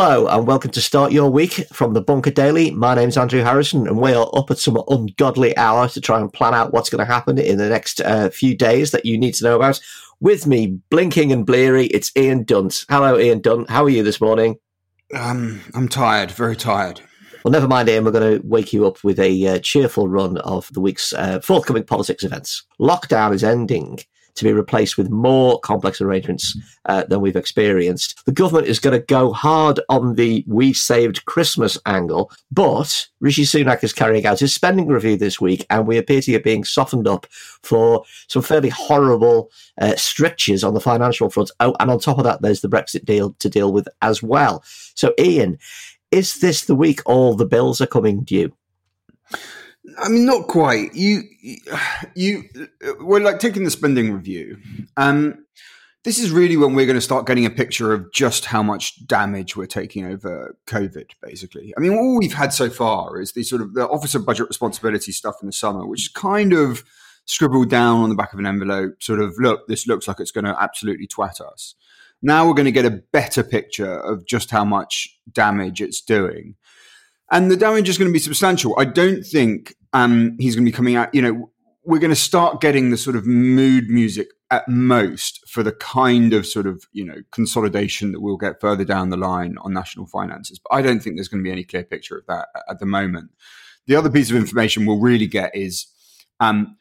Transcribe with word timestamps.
Hello 0.00 0.28
and 0.28 0.46
welcome 0.46 0.70
to 0.70 0.80
Start 0.80 1.10
Your 1.10 1.28
Week 1.28 1.54
from 1.72 1.92
the 1.92 2.00
Bunker 2.00 2.30
Daily. 2.30 2.70
My 2.70 2.94
name's 2.94 3.16
Andrew 3.16 3.40
Harrison 3.40 3.88
and 3.88 3.98
we 3.98 4.12
are 4.12 4.30
up 4.32 4.48
at 4.48 4.58
some 4.58 4.80
ungodly 4.86 5.56
hour 5.56 5.88
to 5.88 6.00
try 6.00 6.20
and 6.20 6.32
plan 6.32 6.54
out 6.54 6.72
what's 6.72 6.88
going 6.88 7.04
to 7.04 7.12
happen 7.12 7.36
in 7.36 7.58
the 7.58 7.68
next 7.68 8.00
uh, 8.02 8.30
few 8.30 8.56
days 8.56 8.92
that 8.92 9.04
you 9.04 9.18
need 9.18 9.34
to 9.34 9.44
know 9.44 9.56
about. 9.56 9.80
With 10.20 10.46
me, 10.46 10.78
blinking 10.88 11.32
and 11.32 11.44
bleary, 11.44 11.86
it's 11.86 12.12
Ian 12.16 12.44
Dunt. 12.44 12.84
Hello, 12.88 13.18
Ian 13.18 13.40
Dunt. 13.40 13.70
How 13.70 13.82
are 13.82 13.90
you 13.90 14.04
this 14.04 14.20
morning? 14.20 14.60
Um, 15.16 15.62
I'm 15.74 15.88
tired, 15.88 16.30
very 16.30 16.54
tired. 16.54 17.00
Well, 17.42 17.50
never 17.50 17.66
mind, 17.66 17.88
Ian. 17.88 18.04
We're 18.04 18.12
going 18.12 18.40
to 18.40 18.46
wake 18.46 18.72
you 18.72 18.86
up 18.86 19.02
with 19.02 19.18
a 19.18 19.48
uh, 19.48 19.58
cheerful 19.58 20.06
run 20.06 20.38
of 20.38 20.72
the 20.74 20.80
week's 20.80 21.12
uh, 21.12 21.40
forthcoming 21.40 21.82
politics 21.82 22.22
events. 22.22 22.62
Lockdown 22.78 23.34
is 23.34 23.42
ending 23.42 23.98
to 24.38 24.44
be 24.44 24.52
replaced 24.52 24.96
with 24.96 25.10
more 25.10 25.60
complex 25.60 26.00
arrangements 26.00 26.56
uh, 26.86 27.04
than 27.04 27.20
we've 27.20 27.36
experienced. 27.36 28.24
The 28.24 28.32
government 28.32 28.66
is 28.66 28.78
going 28.78 28.98
to 28.98 29.04
go 29.04 29.32
hard 29.32 29.80
on 29.88 30.14
the 30.14 30.44
we 30.46 30.72
saved 30.72 31.24
Christmas 31.26 31.76
angle, 31.86 32.30
but 32.50 33.06
Rishi 33.20 33.42
Sunak 33.42 33.84
is 33.84 33.92
carrying 33.92 34.26
out 34.26 34.40
his 34.40 34.54
spending 34.54 34.88
review 34.88 35.16
this 35.16 35.40
week, 35.40 35.66
and 35.70 35.86
we 35.86 35.98
appear 35.98 36.20
to 36.20 36.32
be 36.32 36.38
being 36.38 36.64
softened 36.64 37.06
up 37.06 37.26
for 37.62 38.04
some 38.28 38.42
fairly 38.42 38.70
horrible 38.70 39.50
uh, 39.80 39.96
strictures 39.96 40.64
on 40.64 40.74
the 40.74 40.80
financial 40.80 41.28
front. 41.30 41.50
Oh, 41.60 41.74
and 41.80 41.90
on 41.90 41.98
top 41.98 42.18
of 42.18 42.24
that, 42.24 42.42
there's 42.42 42.60
the 42.60 42.68
Brexit 42.68 43.04
deal 43.04 43.34
to 43.38 43.48
deal 43.48 43.72
with 43.72 43.88
as 44.02 44.22
well. 44.22 44.62
So, 44.94 45.12
Ian, 45.18 45.58
is 46.10 46.40
this 46.40 46.64
the 46.64 46.74
week 46.74 47.00
all 47.04 47.34
the 47.34 47.46
bills 47.46 47.80
are 47.80 47.86
coming 47.86 48.22
due? 48.22 48.52
I 49.96 50.08
mean, 50.08 50.26
not 50.26 50.48
quite. 50.48 50.94
You, 50.94 51.22
you, 52.14 52.44
we're 53.00 53.20
like 53.20 53.38
taking 53.38 53.64
the 53.64 53.70
spending 53.70 54.12
review. 54.12 54.58
Um, 54.96 55.46
this 56.04 56.18
is 56.18 56.30
really 56.30 56.56
when 56.56 56.74
we're 56.74 56.86
going 56.86 56.96
to 56.96 57.00
start 57.02 57.26
getting 57.26 57.46
a 57.46 57.50
picture 57.50 57.92
of 57.92 58.12
just 58.12 58.46
how 58.46 58.62
much 58.62 59.06
damage 59.06 59.56
we're 59.56 59.66
taking 59.66 60.06
over 60.06 60.56
COVID, 60.66 61.10
basically. 61.22 61.74
I 61.76 61.80
mean, 61.80 61.92
all 61.92 62.18
we've 62.18 62.32
had 62.32 62.52
so 62.52 62.70
far 62.70 63.20
is 63.20 63.32
the 63.32 63.42
sort 63.42 63.62
of 63.62 63.74
the 63.74 63.88
Office 63.88 64.14
of 64.14 64.24
Budget 64.24 64.48
Responsibility 64.48 65.12
stuff 65.12 65.36
in 65.42 65.46
the 65.46 65.52
summer, 65.52 65.86
which 65.86 66.02
is 66.02 66.08
kind 66.08 66.52
of 66.52 66.84
scribbled 67.24 67.68
down 67.68 68.00
on 68.00 68.08
the 68.08 68.14
back 68.14 68.32
of 68.32 68.38
an 68.38 68.46
envelope, 68.46 69.02
sort 69.02 69.20
of, 69.20 69.34
look, 69.38 69.66
this 69.68 69.86
looks 69.86 70.08
like 70.08 70.18
it's 70.18 70.30
going 70.30 70.46
to 70.46 70.56
absolutely 70.60 71.06
twat 71.06 71.40
us. 71.40 71.74
Now 72.22 72.46
we're 72.46 72.54
going 72.54 72.64
to 72.64 72.72
get 72.72 72.86
a 72.86 73.02
better 73.12 73.42
picture 73.42 74.00
of 74.00 74.26
just 74.26 74.50
how 74.50 74.64
much 74.64 75.08
damage 75.30 75.82
it's 75.82 76.00
doing. 76.00 76.56
And 77.30 77.50
the 77.50 77.56
damage 77.56 77.88
is 77.88 77.98
going 77.98 78.08
to 78.08 78.12
be 78.12 78.18
substantial. 78.18 78.74
I 78.78 78.84
don't 78.86 79.22
think 79.22 79.74
um, 79.92 80.36
he's 80.38 80.54
going 80.54 80.64
to 80.64 80.70
be 80.70 80.76
coming 80.76 80.96
out. 80.96 81.14
You 81.14 81.22
know, 81.22 81.50
we're 81.84 81.98
going 81.98 82.10
to 82.10 82.16
start 82.16 82.60
getting 82.60 82.90
the 82.90 82.96
sort 82.96 83.16
of 83.16 83.26
mood 83.26 83.88
music 83.88 84.28
at 84.50 84.66
most 84.66 85.46
for 85.46 85.62
the 85.62 85.72
kind 85.72 86.32
of 86.32 86.46
sort 86.46 86.66
of 86.66 86.84
you 86.92 87.04
know 87.04 87.16
consolidation 87.32 88.12
that 88.12 88.20
we'll 88.20 88.38
get 88.38 88.60
further 88.60 88.84
down 88.84 89.10
the 89.10 89.16
line 89.16 89.56
on 89.60 89.74
national 89.74 90.06
finances. 90.06 90.58
But 90.58 90.76
I 90.76 90.82
don't 90.82 91.00
think 91.00 91.16
there's 91.16 91.28
going 91.28 91.42
to 91.42 91.46
be 91.46 91.52
any 91.52 91.64
clear 91.64 91.84
picture 91.84 92.16
of 92.16 92.26
that 92.26 92.48
at 92.68 92.78
the 92.78 92.86
moment. 92.86 93.30
The 93.86 93.96
other 93.96 94.10
piece 94.10 94.30
of 94.30 94.36
information 94.36 94.86
we'll 94.86 95.00
really 95.00 95.26
get 95.26 95.54
is 95.54 95.86
um, 96.40 96.77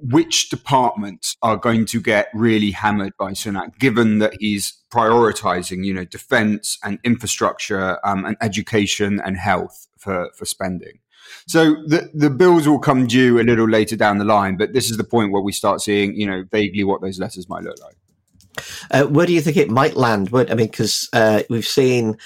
which 0.00 0.48
departments 0.48 1.36
are 1.42 1.56
going 1.56 1.86
to 1.86 2.00
get 2.00 2.28
really 2.34 2.70
hammered 2.70 3.12
by 3.18 3.32
Sunak, 3.32 3.78
given 3.78 4.18
that 4.18 4.34
he's 4.40 4.74
prioritizing, 4.90 5.84
you 5.84 5.94
know, 5.94 6.04
defense 6.04 6.78
and 6.82 6.98
infrastructure 7.04 7.98
um, 8.06 8.24
and 8.24 8.36
education 8.40 9.20
and 9.24 9.36
health 9.36 9.88
for, 9.98 10.30
for 10.34 10.44
spending. 10.44 10.98
So 11.46 11.76
the 11.86 12.10
the 12.12 12.30
bills 12.30 12.68
will 12.68 12.78
come 12.78 13.06
due 13.06 13.40
a 13.40 13.42
little 13.42 13.68
later 13.68 13.96
down 13.96 14.18
the 14.18 14.24
line, 14.24 14.56
but 14.56 14.72
this 14.72 14.90
is 14.90 14.96
the 14.96 15.04
point 15.04 15.32
where 15.32 15.42
we 15.42 15.52
start 15.52 15.80
seeing, 15.80 16.14
you 16.14 16.26
know, 16.26 16.44
vaguely 16.50 16.84
what 16.84 17.00
those 17.00 17.18
letters 17.18 17.48
might 17.48 17.62
look 17.62 17.80
like. 17.80 17.96
Uh, 18.90 19.04
where 19.04 19.26
do 19.26 19.32
you 19.32 19.40
think 19.40 19.56
it 19.56 19.70
might 19.70 19.96
land? 19.96 20.30
I 20.32 20.54
mean, 20.54 20.66
because 20.66 21.08
uh, 21.12 21.42
we've 21.48 21.66
seen 21.66 22.18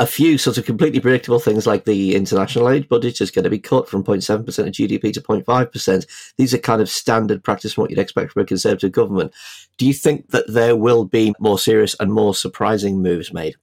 a 0.00 0.06
few 0.06 0.38
sort 0.38 0.58
of 0.58 0.64
completely 0.64 0.98
predictable 0.98 1.38
things 1.38 1.66
like 1.66 1.84
the 1.84 2.16
international 2.16 2.68
aid 2.68 2.88
budget 2.88 3.20
is 3.20 3.30
going 3.30 3.44
to 3.44 3.50
be 3.50 3.60
cut 3.60 3.88
from 3.88 4.02
0.7% 4.02 4.40
of 4.40 4.46
GDP 4.46 5.12
to 5.12 5.20
0.5%. 5.20 6.32
These 6.36 6.52
are 6.52 6.58
kind 6.58 6.82
of 6.82 6.90
standard 6.90 7.44
practice 7.44 7.74
from 7.74 7.82
what 7.82 7.90
you'd 7.90 8.00
expect 8.00 8.32
from 8.32 8.42
a 8.42 8.46
conservative 8.46 8.90
government. 8.90 9.32
Do 9.78 9.86
you 9.86 9.94
think 9.94 10.30
that 10.30 10.52
there 10.52 10.74
will 10.74 11.04
be 11.04 11.32
more 11.38 11.58
serious 11.58 11.94
and 12.00 12.12
more 12.12 12.34
surprising 12.34 13.02
moves 13.02 13.32
made? 13.32 13.54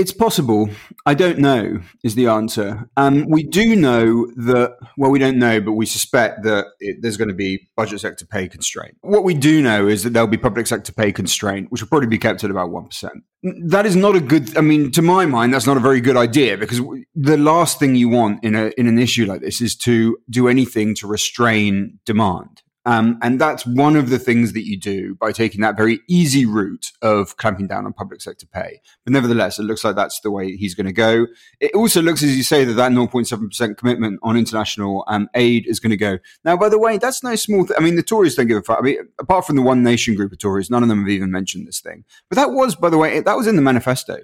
It's 0.00 0.12
possible. 0.12 0.70
I 1.04 1.12
don't 1.12 1.40
know, 1.40 1.82
is 2.02 2.14
the 2.14 2.26
answer. 2.26 2.88
Um, 2.96 3.26
we 3.28 3.42
do 3.42 3.76
know 3.76 4.28
that, 4.34 4.78
well, 4.96 5.10
we 5.10 5.18
don't 5.18 5.38
know, 5.38 5.60
but 5.60 5.72
we 5.72 5.84
suspect 5.84 6.42
that 6.44 6.68
it, 6.80 7.02
there's 7.02 7.18
going 7.18 7.28
to 7.28 7.34
be 7.34 7.68
budget 7.76 8.00
sector 8.00 8.24
pay 8.24 8.48
constraint. 8.48 8.96
What 9.02 9.24
we 9.24 9.34
do 9.34 9.60
know 9.60 9.88
is 9.88 10.02
that 10.04 10.14
there'll 10.14 10.26
be 10.26 10.38
public 10.38 10.66
sector 10.66 10.90
pay 10.90 11.12
constraint, 11.12 11.70
which 11.70 11.82
will 11.82 11.88
probably 11.88 12.08
be 12.08 12.16
kept 12.16 12.42
at 12.44 12.50
about 12.50 12.70
1%. 12.70 13.10
That 13.42 13.84
is 13.84 13.94
not 13.94 14.16
a 14.16 14.20
good, 14.20 14.56
I 14.56 14.62
mean, 14.62 14.90
to 14.92 15.02
my 15.02 15.26
mind, 15.26 15.52
that's 15.52 15.66
not 15.66 15.76
a 15.76 15.80
very 15.80 16.00
good 16.00 16.16
idea 16.16 16.56
because 16.56 16.80
the 17.14 17.36
last 17.36 17.78
thing 17.78 17.94
you 17.94 18.08
want 18.08 18.42
in, 18.42 18.54
a, 18.54 18.72
in 18.78 18.86
an 18.86 18.98
issue 18.98 19.26
like 19.26 19.42
this 19.42 19.60
is 19.60 19.76
to 19.84 20.16
do 20.30 20.48
anything 20.48 20.94
to 20.94 21.06
restrain 21.06 21.98
demand. 22.06 22.62
Um, 22.86 23.18
and 23.20 23.38
that's 23.38 23.66
one 23.66 23.94
of 23.94 24.08
the 24.08 24.18
things 24.18 24.54
that 24.54 24.66
you 24.66 24.78
do 24.78 25.14
by 25.16 25.32
taking 25.32 25.60
that 25.60 25.76
very 25.76 26.00
easy 26.08 26.46
route 26.46 26.92
of 27.02 27.36
clamping 27.36 27.66
down 27.66 27.84
on 27.84 27.92
public 27.92 28.22
sector 28.22 28.46
pay. 28.46 28.80
But 29.04 29.12
nevertheless, 29.12 29.58
it 29.58 29.64
looks 29.64 29.84
like 29.84 29.96
that's 29.96 30.20
the 30.20 30.30
way 30.30 30.56
he's 30.56 30.74
going 30.74 30.86
to 30.86 30.92
go. 30.92 31.26
It 31.60 31.74
also 31.74 32.00
looks, 32.00 32.22
as 32.22 32.34
you 32.36 32.42
say, 32.42 32.64
that 32.64 32.72
that 32.74 32.92
0.7% 32.92 33.76
commitment 33.76 34.18
on 34.22 34.36
international 34.36 35.04
um, 35.08 35.28
aid 35.34 35.66
is 35.66 35.78
going 35.78 35.90
to 35.90 35.96
go. 35.96 36.18
Now, 36.42 36.56
by 36.56 36.70
the 36.70 36.78
way, 36.78 36.96
that's 36.96 37.22
no 37.22 37.36
small 37.36 37.66
thing. 37.66 37.76
I 37.78 37.82
mean, 37.82 37.96
the 37.96 38.02
Tories 38.02 38.34
don't 38.34 38.46
give 38.46 38.56
a 38.56 38.62
fuck. 38.62 38.78
I 38.78 38.82
mean, 38.82 38.96
apart 39.18 39.46
from 39.46 39.56
the 39.56 39.62
One 39.62 39.82
Nation 39.82 40.14
group 40.14 40.32
of 40.32 40.38
Tories, 40.38 40.70
none 40.70 40.82
of 40.82 40.88
them 40.88 41.00
have 41.00 41.08
even 41.10 41.30
mentioned 41.30 41.68
this 41.68 41.80
thing. 41.80 42.04
But 42.30 42.36
that 42.36 42.52
was, 42.52 42.74
by 42.74 42.88
the 42.88 42.98
way, 42.98 43.20
that 43.20 43.36
was 43.36 43.46
in 43.46 43.56
the 43.56 43.62
manifesto. 43.62 44.18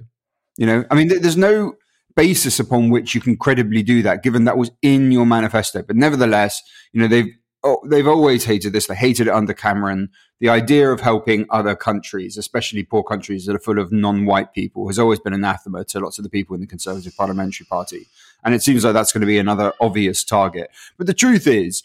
You 0.57 0.65
know, 0.65 0.85
I 0.91 0.95
mean, 0.95 1.09
there's 1.09 1.37
no 1.37 1.75
basis 2.15 2.59
upon 2.59 2.89
which 2.89 3.15
you 3.15 3.21
can 3.21 3.37
credibly 3.37 3.83
do 3.83 4.03
that, 4.03 4.23
given 4.23 4.45
that 4.45 4.57
was 4.57 4.71
in 4.81 5.13
your 5.13 5.27
manifesto. 5.27 5.83
But 5.83 5.97
nevertheless, 5.97 6.63
you 6.93 7.03
know, 7.03 7.09
they've 7.09 7.37
oh, 7.67 7.81
they've 7.85 8.07
always 8.07 8.45
hated 8.45 8.73
this. 8.73 8.87
They 8.87 8.95
hated 8.95 9.27
it 9.27 9.33
under 9.33 9.53
Cameron. 9.53 10.11
The 10.39 10.49
idea 10.49 10.91
of 10.91 11.01
helping 11.01 11.47
other 11.51 11.75
countries, 11.75 12.37
especially 12.37 12.85
poor 12.85 13.03
countries 13.03 13.47
that 13.47 13.57
are 13.57 13.61
full 13.61 13.79
of 13.79 13.91
non-white 13.91 14.55
people, 14.55 14.87
has 14.87 14.99
always 14.99 15.19
been 15.19 15.33
anathema 15.33 15.85
to 15.85 16.01
lots 16.01 16.19
of 16.19 16.23
the 16.23 16.31
people 16.31 16.55
in 16.55 16.61
the 16.61 16.67
Conservative 16.67 17.17
Parliamentary 17.17 17.67
Party. 17.67 18.07
And 18.45 18.55
it 18.55 18.63
seems 18.63 18.85
like 18.85 18.95
that's 18.95 19.13
going 19.13 19.23
to 19.23 19.27
be 19.27 19.39
another 19.39 19.73
obvious 19.81 20.23
target. 20.23 20.71
But 20.97 21.07
the 21.07 21.15
truth 21.15 21.47
is, 21.47 21.83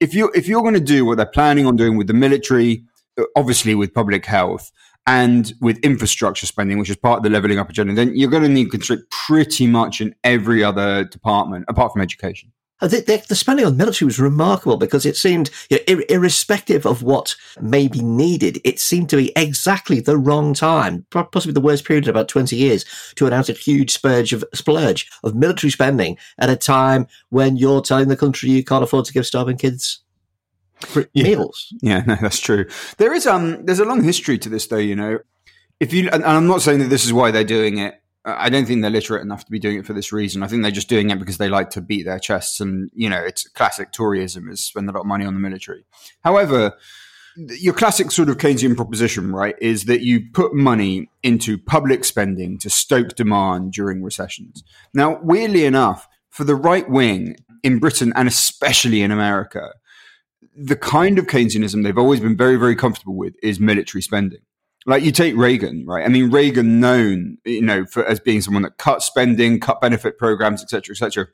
if 0.00 0.14
you 0.14 0.30
if 0.34 0.46
you're 0.46 0.62
going 0.62 0.74
to 0.74 0.80
do 0.80 1.04
what 1.04 1.16
they're 1.16 1.26
planning 1.26 1.66
on 1.66 1.76
doing 1.76 1.96
with 1.96 2.06
the 2.06 2.14
military, 2.14 2.84
uh, 3.18 3.24
obviously 3.34 3.74
with 3.74 3.92
public 3.92 4.26
health, 4.26 4.70
and 5.06 5.52
with 5.60 5.78
infrastructure 5.78 6.46
spending, 6.46 6.78
which 6.78 6.90
is 6.90 6.96
part 6.96 7.18
of 7.18 7.22
the 7.24 7.30
leveling 7.30 7.58
up 7.58 7.68
agenda, 7.68 7.92
then 7.92 8.14
you're 8.14 8.30
going 8.30 8.42
to 8.42 8.48
need 8.48 8.70
constrict 8.70 9.10
pretty 9.10 9.66
much 9.66 10.00
in 10.00 10.14
every 10.24 10.64
other 10.64 11.04
department 11.04 11.64
apart 11.68 11.92
from 11.92 12.00
education. 12.00 12.52
The, 12.80 12.88
the, 12.88 13.24
the, 13.28 13.34
spending 13.34 13.64
on 13.64 13.76
military 13.76 14.06
was 14.06 14.18
remarkable 14.18 14.76
because 14.76 15.06
it 15.06 15.16
seemed, 15.16 15.48
you 15.70 15.78
know, 15.78 15.84
ir- 15.86 16.04
irrespective 16.08 16.84
of 16.84 17.02
what 17.02 17.36
may 17.60 17.88
be 17.88 18.02
needed, 18.02 18.60
it 18.64 18.80
seemed 18.80 19.08
to 19.10 19.16
be 19.16 19.32
exactly 19.36 20.00
the 20.00 20.18
wrong 20.18 20.54
time, 20.54 21.06
possibly 21.10 21.52
the 21.52 21.60
worst 21.60 21.84
period 21.84 22.04
in 22.04 22.10
about 22.10 22.28
20 22.28 22.56
years, 22.56 22.84
to 23.14 23.26
announce 23.26 23.48
a 23.48 23.52
huge 23.52 23.92
splurge 23.92 24.32
of, 24.32 24.44
splurge 24.52 25.08
of 25.22 25.34
military 25.34 25.70
spending 25.70 26.18
at 26.38 26.50
a 26.50 26.56
time 26.56 27.06
when 27.30 27.56
you're 27.56 27.80
telling 27.80 28.08
the 28.08 28.16
country 28.16 28.50
you 28.50 28.64
can't 28.64 28.84
afford 28.84 29.04
to 29.04 29.12
give 29.12 29.24
starving 29.24 29.56
kids 29.56 30.00
yeah. 31.12 31.22
meals. 31.22 31.72
Yeah, 31.80 32.02
no, 32.06 32.16
that's 32.20 32.40
true. 32.40 32.66
There 32.98 33.14
is 33.14 33.26
um, 33.26 33.64
there's 33.64 33.78
a 33.78 33.84
long 33.84 34.02
history 34.02 34.38
to 34.38 34.48
this, 34.48 34.66
though. 34.66 34.76
You 34.76 34.96
know, 34.96 35.18
if 35.80 35.92
you 35.92 36.08
and 36.10 36.24
I'm 36.24 36.46
not 36.46 36.62
saying 36.62 36.80
that 36.80 36.88
this 36.88 37.04
is 37.04 37.12
why 37.12 37.30
they're 37.30 37.44
doing 37.44 37.78
it 37.78 38.00
I 38.24 38.48
don't 38.48 38.64
think 38.66 38.80
they're 38.80 38.90
literate 38.90 39.22
enough 39.22 39.44
to 39.44 39.50
be 39.50 39.58
doing 39.58 39.78
it 39.78 39.86
for 39.86 39.92
this 39.92 40.12
reason. 40.12 40.42
I 40.42 40.46
think 40.46 40.62
they're 40.62 40.70
just 40.70 40.88
doing 40.88 41.10
it 41.10 41.18
because 41.18 41.36
they 41.36 41.48
like 41.48 41.70
to 41.70 41.82
beat 41.82 42.04
their 42.04 42.18
chests, 42.18 42.60
and 42.60 42.90
you 42.94 43.10
know, 43.10 43.20
it's 43.20 43.46
classic 43.48 43.92
Toryism 43.92 44.50
is 44.50 44.60
spend 44.60 44.88
a 44.88 44.92
lot 44.92 45.00
of 45.00 45.06
money 45.06 45.24
on 45.24 45.34
the 45.34 45.40
military. 45.40 45.84
However, 46.22 46.74
your 47.36 47.74
classic 47.74 48.10
sort 48.10 48.28
of 48.28 48.38
Keynesian 48.38 48.76
proposition, 48.76 49.32
right, 49.32 49.56
is 49.60 49.84
that 49.84 50.02
you 50.02 50.22
put 50.32 50.54
money 50.54 51.10
into 51.22 51.58
public 51.58 52.04
spending 52.04 52.58
to 52.58 52.70
stoke 52.70 53.16
demand 53.16 53.72
during 53.72 54.02
recessions. 54.02 54.62
Now, 54.94 55.20
weirdly 55.20 55.64
enough, 55.64 56.08
for 56.30 56.44
the 56.44 56.54
right 56.54 56.88
wing 56.88 57.36
in 57.62 57.78
Britain 57.78 58.12
and 58.16 58.28
especially 58.28 59.02
in 59.02 59.10
America, 59.10 59.72
the 60.56 60.76
kind 60.76 61.18
of 61.18 61.26
Keynesianism 61.26 61.82
they've 61.82 61.98
always 61.98 62.20
been 62.20 62.36
very, 62.36 62.56
very 62.56 62.76
comfortable 62.76 63.16
with 63.16 63.34
is 63.42 63.58
military 63.58 64.02
spending. 64.02 64.40
Like 64.86 65.02
you 65.02 65.12
take 65.12 65.36
Reagan, 65.36 65.86
right? 65.86 66.04
I 66.04 66.08
mean, 66.08 66.30
Reagan 66.30 66.78
known, 66.78 67.38
you 67.44 67.62
know, 67.62 67.86
for 67.86 68.04
as 68.04 68.20
being 68.20 68.42
someone 68.42 68.62
that 68.64 68.76
cut 68.76 69.02
spending, 69.02 69.58
cut 69.60 69.80
benefit 69.80 70.18
programs, 70.18 70.62
etc., 70.62 70.92
etc. 70.92 71.28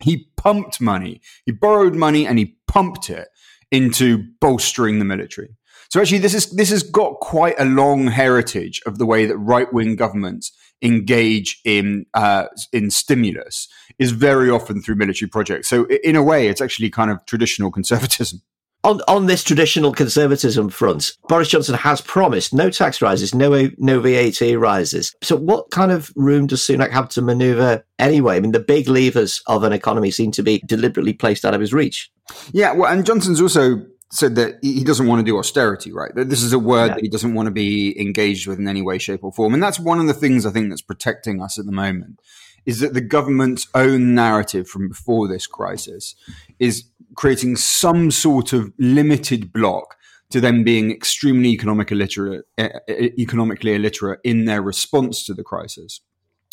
He 0.00 0.28
pumped 0.36 0.80
money, 0.80 1.20
he 1.44 1.52
borrowed 1.52 1.94
money, 1.94 2.26
and 2.26 2.38
he 2.38 2.56
pumped 2.66 3.10
it 3.10 3.28
into 3.70 4.24
bolstering 4.40 4.98
the 4.98 5.04
military. 5.04 5.56
So 5.90 6.00
actually, 6.00 6.18
this 6.18 6.34
is 6.34 6.50
this 6.50 6.70
has 6.70 6.82
got 6.82 7.20
quite 7.20 7.54
a 7.58 7.64
long 7.64 8.08
heritage 8.08 8.80
of 8.86 8.98
the 8.98 9.06
way 9.06 9.26
that 9.26 9.36
right 9.36 9.72
wing 9.72 9.96
governments 9.96 10.52
engage 10.82 11.60
in 11.64 12.06
uh, 12.14 12.46
in 12.72 12.90
stimulus 12.90 13.68
is 13.98 14.10
very 14.12 14.50
often 14.50 14.82
through 14.82 14.96
military 14.96 15.28
projects. 15.28 15.68
So 15.68 15.86
in 15.86 16.16
a 16.16 16.22
way, 16.22 16.48
it's 16.48 16.60
actually 16.60 16.90
kind 16.90 17.10
of 17.10 17.24
traditional 17.26 17.70
conservatism. 17.70 18.42
On, 18.86 19.00
on 19.08 19.26
this 19.26 19.42
traditional 19.42 19.92
conservatism 19.92 20.68
front, 20.68 21.16
Boris 21.28 21.48
Johnson 21.48 21.74
has 21.74 22.00
promised 22.00 22.54
no 22.54 22.70
tax 22.70 23.02
rises, 23.02 23.34
no 23.34 23.68
no 23.78 24.00
VAT 24.00 24.40
rises. 24.56 25.14
So, 25.22 25.34
what 25.34 25.70
kind 25.72 25.90
of 25.90 26.12
room 26.14 26.46
does 26.46 26.60
Sunak 26.60 26.92
have 26.92 27.08
to 27.10 27.22
manoeuvre 27.22 27.82
anyway? 27.98 28.36
I 28.36 28.40
mean, 28.40 28.52
the 28.52 28.60
big 28.60 28.88
levers 28.88 29.42
of 29.48 29.64
an 29.64 29.72
economy 29.72 30.12
seem 30.12 30.30
to 30.32 30.42
be 30.42 30.62
deliberately 30.66 31.12
placed 31.12 31.44
out 31.44 31.52
of 31.52 31.60
his 31.60 31.74
reach. 31.74 32.12
Yeah, 32.52 32.72
well, 32.72 32.92
and 32.92 33.04
Johnson's 33.04 33.40
also 33.40 33.84
said 34.12 34.36
that 34.36 34.54
he 34.62 34.84
doesn't 34.84 35.08
want 35.08 35.18
to 35.18 35.24
do 35.24 35.36
austerity, 35.36 35.92
right? 35.92 36.14
That 36.14 36.30
this 36.30 36.44
is 36.44 36.52
a 36.52 36.58
word 36.58 36.86
yeah. 36.86 36.94
that 36.94 37.02
he 37.02 37.08
doesn't 37.08 37.34
want 37.34 37.46
to 37.48 37.52
be 37.52 38.00
engaged 38.00 38.46
with 38.46 38.60
in 38.60 38.68
any 38.68 38.82
way, 38.82 38.98
shape, 38.98 39.24
or 39.24 39.32
form. 39.32 39.52
And 39.52 39.62
that's 39.62 39.80
one 39.80 39.98
of 39.98 40.06
the 40.06 40.14
things 40.14 40.46
I 40.46 40.52
think 40.52 40.68
that's 40.68 40.80
protecting 40.80 41.42
us 41.42 41.58
at 41.58 41.66
the 41.66 41.72
moment 41.72 42.20
is 42.66 42.80
that 42.80 42.94
the 42.94 43.00
government's 43.00 43.68
own 43.74 44.14
narrative 44.14 44.68
from 44.68 44.88
before 44.88 45.28
this 45.28 45.46
crisis 45.46 46.14
is 46.58 46.84
creating 47.14 47.56
some 47.56 48.10
sort 48.10 48.52
of 48.52 48.72
limited 48.78 49.52
block 49.52 49.96
to 50.30 50.40
them 50.40 50.64
being 50.64 50.90
extremely 50.90 51.50
economic 51.50 51.92
illiterate, 51.92 52.44
eh, 52.58 52.68
eh, 52.88 52.92
eh, 52.92 53.08
economically 53.18 53.74
illiterate 53.74 54.20
in 54.24 54.44
their 54.44 54.60
response 54.60 55.24
to 55.24 55.32
the 55.32 55.44
crisis. 55.44 56.00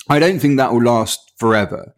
I 0.09 0.19
don't 0.19 0.39
think 0.39 0.57
that 0.57 0.71
will 0.71 0.83
last 0.83 1.33
forever. 1.37 1.93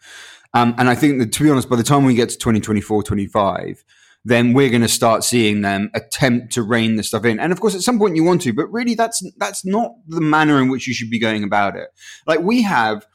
Um, 0.53 0.73
and 0.77 0.87
I 0.87 0.95
think 0.95 1.19
that, 1.19 1.33
to 1.33 1.43
be 1.43 1.49
honest, 1.49 1.69
by 1.69 1.75
the 1.75 1.83
time 1.83 2.05
we 2.05 2.15
get 2.15 2.29
to 2.29 2.37
2024, 2.37 3.03
25, 3.03 3.83
then 4.23 4.53
we're 4.53 4.69
going 4.69 4.81
to 4.81 4.87
start 4.87 5.23
seeing 5.23 5.61
them 5.61 5.91
attempt 5.93 6.53
to 6.53 6.63
rein 6.63 6.95
this 6.95 7.09
stuff 7.09 7.25
in. 7.25 7.39
And 7.39 7.51
of 7.51 7.59
course, 7.59 7.75
at 7.75 7.81
some 7.81 7.99
point 7.99 8.15
you 8.15 8.23
want 8.23 8.41
to, 8.43 8.53
but 8.53 8.71
really 8.71 8.95
that's, 8.95 9.21
that's 9.37 9.65
not 9.65 9.91
the 10.07 10.21
manner 10.21 10.61
in 10.61 10.69
which 10.69 10.87
you 10.87 10.93
should 10.93 11.09
be 11.09 11.19
going 11.19 11.43
about 11.43 11.75
it. 11.75 11.89
Like 12.25 12.39
we 12.39 12.61
have 12.61 13.05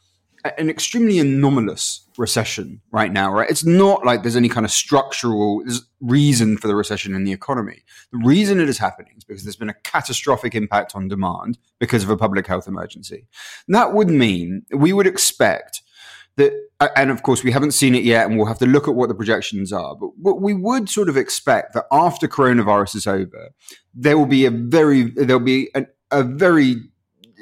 an 0.44 0.70
extremely 0.70 1.18
anomalous 1.18 2.06
recession 2.16 2.80
right 2.92 3.12
now, 3.12 3.32
right? 3.32 3.50
It's 3.50 3.64
not 3.64 4.04
like 4.04 4.22
there's 4.22 4.36
any 4.36 4.48
kind 4.48 4.64
of 4.64 4.72
structural 4.72 5.62
reason 6.00 6.56
for 6.56 6.68
the 6.68 6.74
recession 6.74 7.14
in 7.14 7.24
the 7.24 7.32
economy. 7.32 7.82
The 8.12 8.18
reason 8.24 8.60
it 8.60 8.68
is 8.68 8.78
happening 8.78 9.14
is 9.16 9.24
because 9.24 9.44
there's 9.44 9.56
been 9.56 9.70
a 9.70 9.74
catastrophic 9.84 10.54
impact 10.54 10.94
on 10.94 11.08
demand 11.08 11.58
because 11.78 12.02
of 12.02 12.10
a 12.10 12.16
public 12.16 12.46
health 12.46 12.66
emergency. 12.66 13.26
And 13.66 13.74
that 13.74 13.92
would 13.92 14.08
mean 14.08 14.62
we 14.70 14.92
would 14.92 15.06
expect 15.06 15.82
that, 16.36 16.52
and 16.96 17.10
of 17.10 17.22
course 17.22 17.44
we 17.44 17.52
haven't 17.52 17.72
seen 17.72 17.94
it 17.94 18.04
yet, 18.04 18.26
and 18.26 18.36
we'll 18.36 18.46
have 18.46 18.58
to 18.58 18.66
look 18.66 18.88
at 18.88 18.94
what 18.94 19.08
the 19.08 19.14
projections 19.14 19.72
are, 19.72 19.94
but, 19.94 20.10
but 20.16 20.40
we 20.40 20.54
would 20.54 20.88
sort 20.88 21.08
of 21.08 21.16
expect 21.16 21.74
that 21.74 21.84
after 21.92 22.26
coronavirus 22.28 22.96
is 22.96 23.06
over, 23.06 23.50
there 23.94 24.16
will 24.16 24.26
be 24.26 24.46
a 24.46 24.50
very, 24.50 25.02
there'll 25.02 25.40
be 25.40 25.68
a, 25.74 25.84
a 26.10 26.22
very 26.22 26.76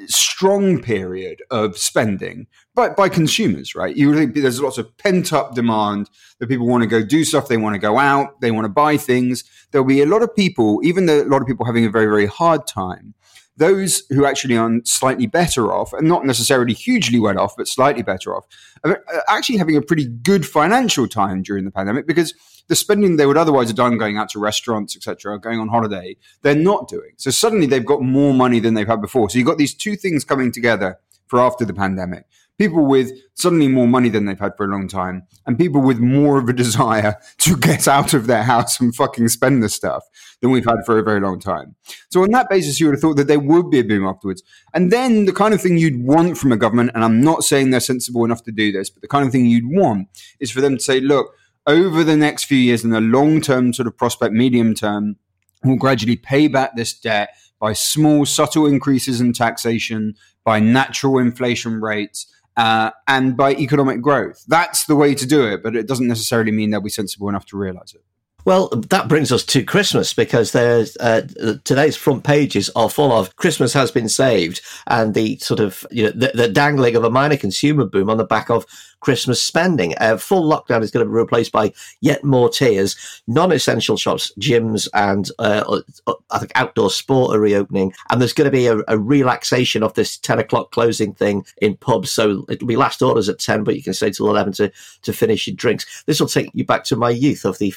strong 0.09 0.81
period 0.81 1.41
of 1.51 1.77
spending 1.77 2.47
by, 2.75 2.89
by 2.89 3.09
consumers, 3.09 3.75
right? 3.75 3.95
You 3.95 4.11
really, 4.11 4.25
there's 4.25 4.61
lots 4.61 4.77
of 4.77 4.97
pent 4.97 5.31
up 5.33 5.55
demand 5.55 6.09
that 6.39 6.47
people 6.47 6.67
want 6.67 6.81
to 6.83 6.87
go 6.87 7.03
do 7.03 7.23
stuff. 7.23 7.47
They 7.47 7.57
want 7.57 7.75
to 7.75 7.79
go 7.79 7.97
out. 7.97 8.41
They 8.41 8.51
want 8.51 8.65
to 8.65 8.69
buy 8.69 8.97
things. 8.97 9.43
There'll 9.71 9.87
be 9.87 10.01
a 10.01 10.05
lot 10.05 10.23
of 10.23 10.35
people, 10.35 10.79
even 10.83 11.05
though 11.05 11.21
a 11.21 11.25
lot 11.25 11.41
of 11.41 11.47
people 11.47 11.65
having 11.65 11.85
a 11.85 11.89
very, 11.89 12.07
very 12.07 12.25
hard 12.25 12.65
time. 12.67 13.13
Those 13.57 14.03
who 14.09 14.25
actually 14.25 14.57
are 14.57 14.71
slightly 14.85 15.27
better 15.27 15.73
off, 15.73 15.91
and 15.91 16.07
not 16.07 16.25
necessarily 16.25 16.73
hugely 16.73 17.19
well 17.19 17.37
off, 17.37 17.57
but 17.57 17.67
slightly 17.67 18.03
better 18.03 18.33
off, 18.33 18.45
are 18.85 19.03
actually 19.27 19.57
having 19.57 19.75
a 19.75 19.81
pretty 19.81 20.07
good 20.07 20.47
financial 20.47 21.07
time 21.07 21.43
during 21.43 21.65
the 21.65 21.71
pandemic 21.71 22.07
because 22.07 22.33
the 22.69 22.75
spending 22.75 23.17
they 23.17 23.25
would 23.25 23.37
otherwise 23.37 23.67
have 23.67 23.75
done 23.75 23.97
going 23.97 24.17
out 24.17 24.29
to 24.29 24.39
restaurants, 24.39 24.95
etc., 24.95 25.39
going 25.39 25.59
on 25.59 25.67
holiday, 25.67 26.15
they're 26.43 26.55
not 26.55 26.87
doing. 26.87 27.11
So 27.17 27.31
suddenly 27.31 27.65
they've 27.65 27.85
got 27.85 28.01
more 28.01 28.33
money 28.33 28.59
than 28.59 28.75
they've 28.75 28.87
had 28.87 29.01
before. 29.01 29.29
So 29.29 29.37
you've 29.37 29.47
got 29.47 29.57
these 29.57 29.73
two 29.73 29.95
things 29.95 30.23
coming 30.23 30.51
together 30.51 30.99
for 31.27 31.39
after 31.39 31.65
the 31.65 31.73
pandemic. 31.73 32.25
People 32.59 32.85
with 32.85 33.11
suddenly 33.35 33.69
more 33.69 33.87
money 33.87 34.09
than 34.09 34.25
they've 34.25 34.37
had 34.37 34.55
for 34.57 34.65
a 34.65 34.67
long 34.67 34.87
time, 34.87 35.23
and 35.47 35.57
people 35.57 35.81
with 35.81 35.99
more 35.99 36.37
of 36.37 36.49
a 36.49 36.53
desire 36.65 37.15
to 37.39 37.57
get 37.57 37.87
out 37.87 38.13
of 38.13 38.27
their 38.27 38.43
house 38.43 38.79
and 38.79 38.93
fucking 38.93 39.29
spend 39.29 39.63
the 39.63 39.69
stuff 39.69 40.03
than 40.41 40.51
we've 40.51 40.65
had 40.65 40.85
for 40.85 40.99
a 40.99 41.03
very 41.03 41.21
long 41.21 41.39
time. 41.39 41.75
So, 42.09 42.21
on 42.21 42.31
that 42.31 42.49
basis, 42.49 42.79
you 42.79 42.87
would 42.87 42.95
have 42.95 43.01
thought 43.01 43.15
that 43.15 43.27
there 43.27 43.39
would 43.39 43.71
be 43.71 43.79
a 43.79 43.83
boom 43.83 44.05
afterwards. 44.05 44.43
And 44.73 44.91
then 44.91 45.25
the 45.25 45.31
kind 45.31 45.53
of 45.53 45.61
thing 45.61 45.77
you'd 45.77 46.03
want 46.03 46.37
from 46.37 46.51
a 46.51 46.57
government, 46.57 46.91
and 46.93 47.03
I'm 47.03 47.21
not 47.21 47.43
saying 47.43 47.71
they're 47.71 47.79
sensible 47.79 48.25
enough 48.25 48.43
to 48.43 48.51
do 48.51 48.73
this, 48.73 48.89
but 48.89 49.01
the 49.01 49.07
kind 49.07 49.25
of 49.25 49.31
thing 49.31 49.45
you'd 49.45 49.65
want 49.65 50.09
is 50.41 50.51
for 50.51 50.59
them 50.59 50.77
to 50.77 50.83
say, 50.83 50.99
look, 50.99 51.33
over 51.69 52.03
the 52.03 52.17
next 52.17 52.45
few 52.45 52.57
years 52.57 52.83
in 52.83 52.89
the 52.89 52.99
long 52.99 53.39
term 53.39 53.71
sort 53.71 53.87
of 53.87 53.95
prospect, 53.95 54.33
medium 54.33 54.73
term, 54.73 55.15
will 55.63 55.77
gradually 55.77 56.15
pay 56.15 56.47
back 56.47 56.75
this 56.75 56.93
debt 56.93 57.29
by 57.59 57.73
small, 57.73 58.25
subtle 58.25 58.65
increases 58.65 59.21
in 59.21 59.33
taxation, 59.33 60.15
by 60.43 60.59
natural 60.59 61.19
inflation 61.19 61.79
rates, 61.79 62.25
uh, 62.57 62.89
and 63.07 63.37
by 63.37 63.53
economic 63.53 64.01
growth. 64.01 64.43
That's 64.47 64.85
the 64.85 64.95
way 64.95 65.13
to 65.13 65.25
do 65.27 65.45
it, 65.45 65.61
but 65.61 65.75
it 65.75 65.87
doesn't 65.87 66.07
necessarily 66.07 66.51
mean 66.51 66.71
they'll 66.71 66.81
be 66.81 66.89
sensible 66.89 67.29
enough 67.29 67.45
to 67.47 67.57
realize 67.57 67.93
it. 67.93 68.01
Well, 68.45 68.69
that 68.69 69.07
brings 69.07 69.31
us 69.31 69.43
to 69.45 69.63
Christmas 69.63 70.13
because 70.13 70.53
there's 70.53 70.95
uh, 70.97 71.27
today's 71.65 71.97
front 71.97 72.23
pages 72.23 72.69
are 72.75 72.89
full 72.89 73.11
of 73.11 73.35
Christmas 73.35 73.73
has 73.73 73.91
been 73.91 74.09
saved 74.09 74.61
and 74.87 75.13
the 75.13 75.37
sort 75.37 75.59
of 75.59 75.85
you 75.91 76.05
know 76.05 76.11
the, 76.11 76.31
the 76.33 76.47
dangling 76.47 76.95
of 76.95 77.03
a 77.03 77.09
minor 77.09 77.35
consumer 77.35 77.85
boom 77.85 78.09
on 78.09 78.17
the 78.17 78.23
back 78.23 78.49
of 78.49 78.65
Christmas 78.99 79.41
spending. 79.41 79.93
A 79.97 80.17
full 80.17 80.49
lockdown 80.49 80.81
is 80.81 80.91
going 80.91 81.05
to 81.05 81.09
be 81.09 81.15
replaced 81.15 81.51
by 81.51 81.73
yet 82.01 82.23
more 82.23 82.49
tiers. 82.49 82.95
Non-essential 83.27 83.97
shops, 83.97 84.31
gyms, 84.39 84.87
and 84.93 85.29
uh, 85.39 85.81
uh, 86.07 86.13
I 86.31 86.39
think 86.39 86.51
outdoor 86.55 86.89
sport 86.89 87.35
are 87.35 87.39
reopening, 87.39 87.93
and 88.09 88.21
there's 88.21 88.33
going 88.33 88.45
to 88.45 88.51
be 88.51 88.67
a, 88.67 88.79
a 88.87 88.97
relaxation 88.97 89.83
of 89.83 89.93
this 89.93 90.17
ten 90.17 90.39
o'clock 90.39 90.71
closing 90.71 91.13
thing 91.13 91.45
in 91.61 91.77
pubs. 91.77 92.11
So 92.11 92.45
it'll 92.49 92.67
be 92.67 92.75
last 92.75 93.01
orders 93.01 93.29
at 93.29 93.39
ten, 93.39 93.63
but 93.63 93.75
you 93.75 93.83
can 93.83 93.93
stay 93.93 94.11
till 94.11 94.29
eleven 94.29 94.53
to 94.53 94.71
to 95.03 95.13
finish 95.13 95.47
your 95.47 95.55
drinks. 95.55 96.03
This 96.05 96.19
will 96.19 96.27
take 96.27 96.49
you 96.53 96.65
back 96.65 96.83
to 96.85 96.95
my 96.95 97.09
youth 97.09 97.45
of 97.45 97.57
the 97.57 97.73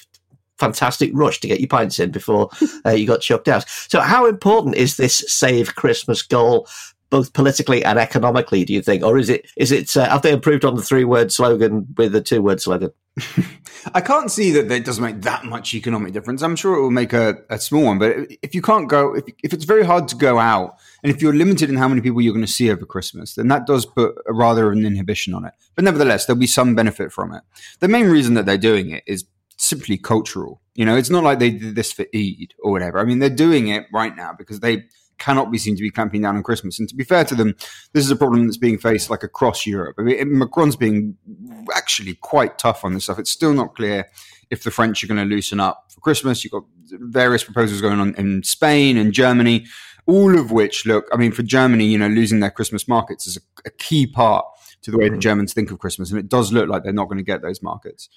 fantastic 0.58 1.10
rush 1.12 1.40
to 1.40 1.48
get 1.48 1.60
your 1.60 1.68
pints 1.68 1.98
in 1.98 2.10
before 2.10 2.48
uh, 2.86 2.90
you 2.90 3.06
got 3.06 3.20
chucked 3.20 3.48
out. 3.48 3.68
So, 3.68 4.00
how 4.00 4.26
important 4.26 4.76
is 4.76 4.96
this 4.96 5.24
save 5.26 5.74
Christmas 5.74 6.22
goal? 6.22 6.68
Both 7.12 7.34
politically 7.34 7.84
and 7.84 7.98
economically, 7.98 8.64
do 8.64 8.72
you 8.72 8.80
think, 8.80 9.04
or 9.04 9.18
is 9.18 9.28
it 9.28 9.46
is 9.56 9.70
it 9.70 9.94
uh, 9.94 10.08
have 10.08 10.22
they 10.22 10.32
improved 10.32 10.64
on 10.64 10.76
the 10.76 10.82
three 10.82 11.04
word 11.04 11.30
slogan 11.30 11.86
with 11.96 12.12
the 12.12 12.22
two 12.22 12.40
word 12.40 12.58
slogan? 12.58 12.90
I 13.94 14.00
can't 14.00 14.30
see 14.30 14.50
that 14.52 14.70
it 14.70 14.86
doesn't 14.86 15.04
make 15.04 15.20
that 15.20 15.44
much 15.44 15.74
economic 15.74 16.14
difference. 16.14 16.40
I'm 16.42 16.56
sure 16.56 16.74
it 16.74 16.80
will 16.80 16.90
make 16.90 17.12
a, 17.12 17.36
a 17.50 17.58
small 17.58 17.84
one, 17.84 17.98
but 17.98 18.16
if 18.42 18.54
you 18.54 18.62
can't 18.62 18.88
go, 18.88 19.14
if, 19.14 19.24
if 19.44 19.52
it's 19.52 19.66
very 19.66 19.84
hard 19.84 20.08
to 20.08 20.16
go 20.16 20.38
out, 20.38 20.78
and 21.02 21.14
if 21.14 21.20
you're 21.20 21.34
limited 21.34 21.68
in 21.68 21.76
how 21.76 21.88
many 21.88 22.00
people 22.00 22.22
you're 22.22 22.32
going 22.32 22.46
to 22.46 22.50
see 22.50 22.70
over 22.70 22.86
Christmas, 22.86 23.34
then 23.34 23.48
that 23.48 23.66
does 23.66 23.84
put 23.84 24.14
a 24.26 24.32
rather 24.32 24.72
an 24.72 24.86
inhibition 24.86 25.34
on 25.34 25.44
it. 25.44 25.52
But 25.74 25.84
nevertheless, 25.84 26.24
there'll 26.24 26.40
be 26.40 26.46
some 26.46 26.74
benefit 26.74 27.12
from 27.12 27.34
it. 27.34 27.42
The 27.80 27.88
main 27.88 28.08
reason 28.08 28.32
that 28.34 28.46
they're 28.46 28.56
doing 28.56 28.88
it 28.88 29.04
is 29.06 29.26
simply 29.58 29.98
cultural. 29.98 30.62
You 30.74 30.86
know, 30.86 30.96
it's 30.96 31.10
not 31.10 31.24
like 31.24 31.38
they 31.38 31.50
did 31.50 31.74
this 31.74 31.92
for 31.92 32.06
Eid 32.14 32.54
or 32.60 32.72
whatever. 32.72 32.98
I 32.98 33.04
mean, 33.04 33.18
they're 33.18 33.30
doing 33.30 33.68
it 33.68 33.86
right 33.92 34.16
now 34.16 34.32
because 34.32 34.60
they 34.60 34.84
cannot 35.18 35.50
be 35.50 35.58
seen 35.58 35.76
to 35.76 35.82
be 35.82 35.90
clamping 35.90 36.22
down 36.22 36.36
on 36.36 36.42
Christmas. 36.42 36.78
And 36.78 36.88
to 36.88 36.94
be 36.94 37.04
fair 37.04 37.24
to 37.24 37.34
them, 37.34 37.54
this 37.92 38.04
is 38.04 38.10
a 38.10 38.16
problem 38.16 38.46
that's 38.46 38.56
being 38.56 38.78
faced 38.78 39.10
like 39.10 39.22
across 39.22 39.66
Europe. 39.66 39.96
I 39.98 40.02
mean, 40.02 40.38
Macron's 40.38 40.76
being 40.76 41.16
actually 41.74 42.14
quite 42.14 42.58
tough 42.58 42.84
on 42.84 42.94
this 42.94 43.04
stuff. 43.04 43.18
It's 43.18 43.30
still 43.30 43.54
not 43.54 43.74
clear 43.74 44.08
if 44.50 44.64
the 44.64 44.70
French 44.70 45.02
are 45.02 45.06
going 45.06 45.20
to 45.20 45.34
loosen 45.34 45.60
up 45.60 45.86
for 45.92 46.00
Christmas. 46.00 46.44
You've 46.44 46.52
got 46.52 46.64
various 46.90 47.44
proposals 47.44 47.80
going 47.80 48.00
on 48.00 48.14
in 48.16 48.42
Spain 48.42 48.96
and 48.96 49.12
Germany, 49.12 49.66
all 50.06 50.38
of 50.38 50.50
which 50.50 50.84
look, 50.86 51.06
I 51.12 51.16
mean, 51.16 51.32
for 51.32 51.42
Germany, 51.42 51.86
you 51.86 51.98
know, 51.98 52.08
losing 52.08 52.40
their 52.40 52.50
Christmas 52.50 52.88
markets 52.88 53.26
is 53.26 53.36
a, 53.36 53.40
a 53.66 53.70
key 53.70 54.06
part 54.06 54.44
to 54.82 54.90
the 54.90 54.98
way 54.98 55.04
the 55.04 55.12
mm-hmm. 55.12 55.20
Germans 55.20 55.54
think 55.54 55.70
of 55.70 55.78
Christmas. 55.78 56.10
And 56.10 56.18
it 56.18 56.28
does 56.28 56.52
look 56.52 56.68
like 56.68 56.82
they're 56.82 56.92
not 56.92 57.06
going 57.06 57.18
to 57.18 57.24
get 57.24 57.40
those 57.40 57.62
markets. 57.62 58.08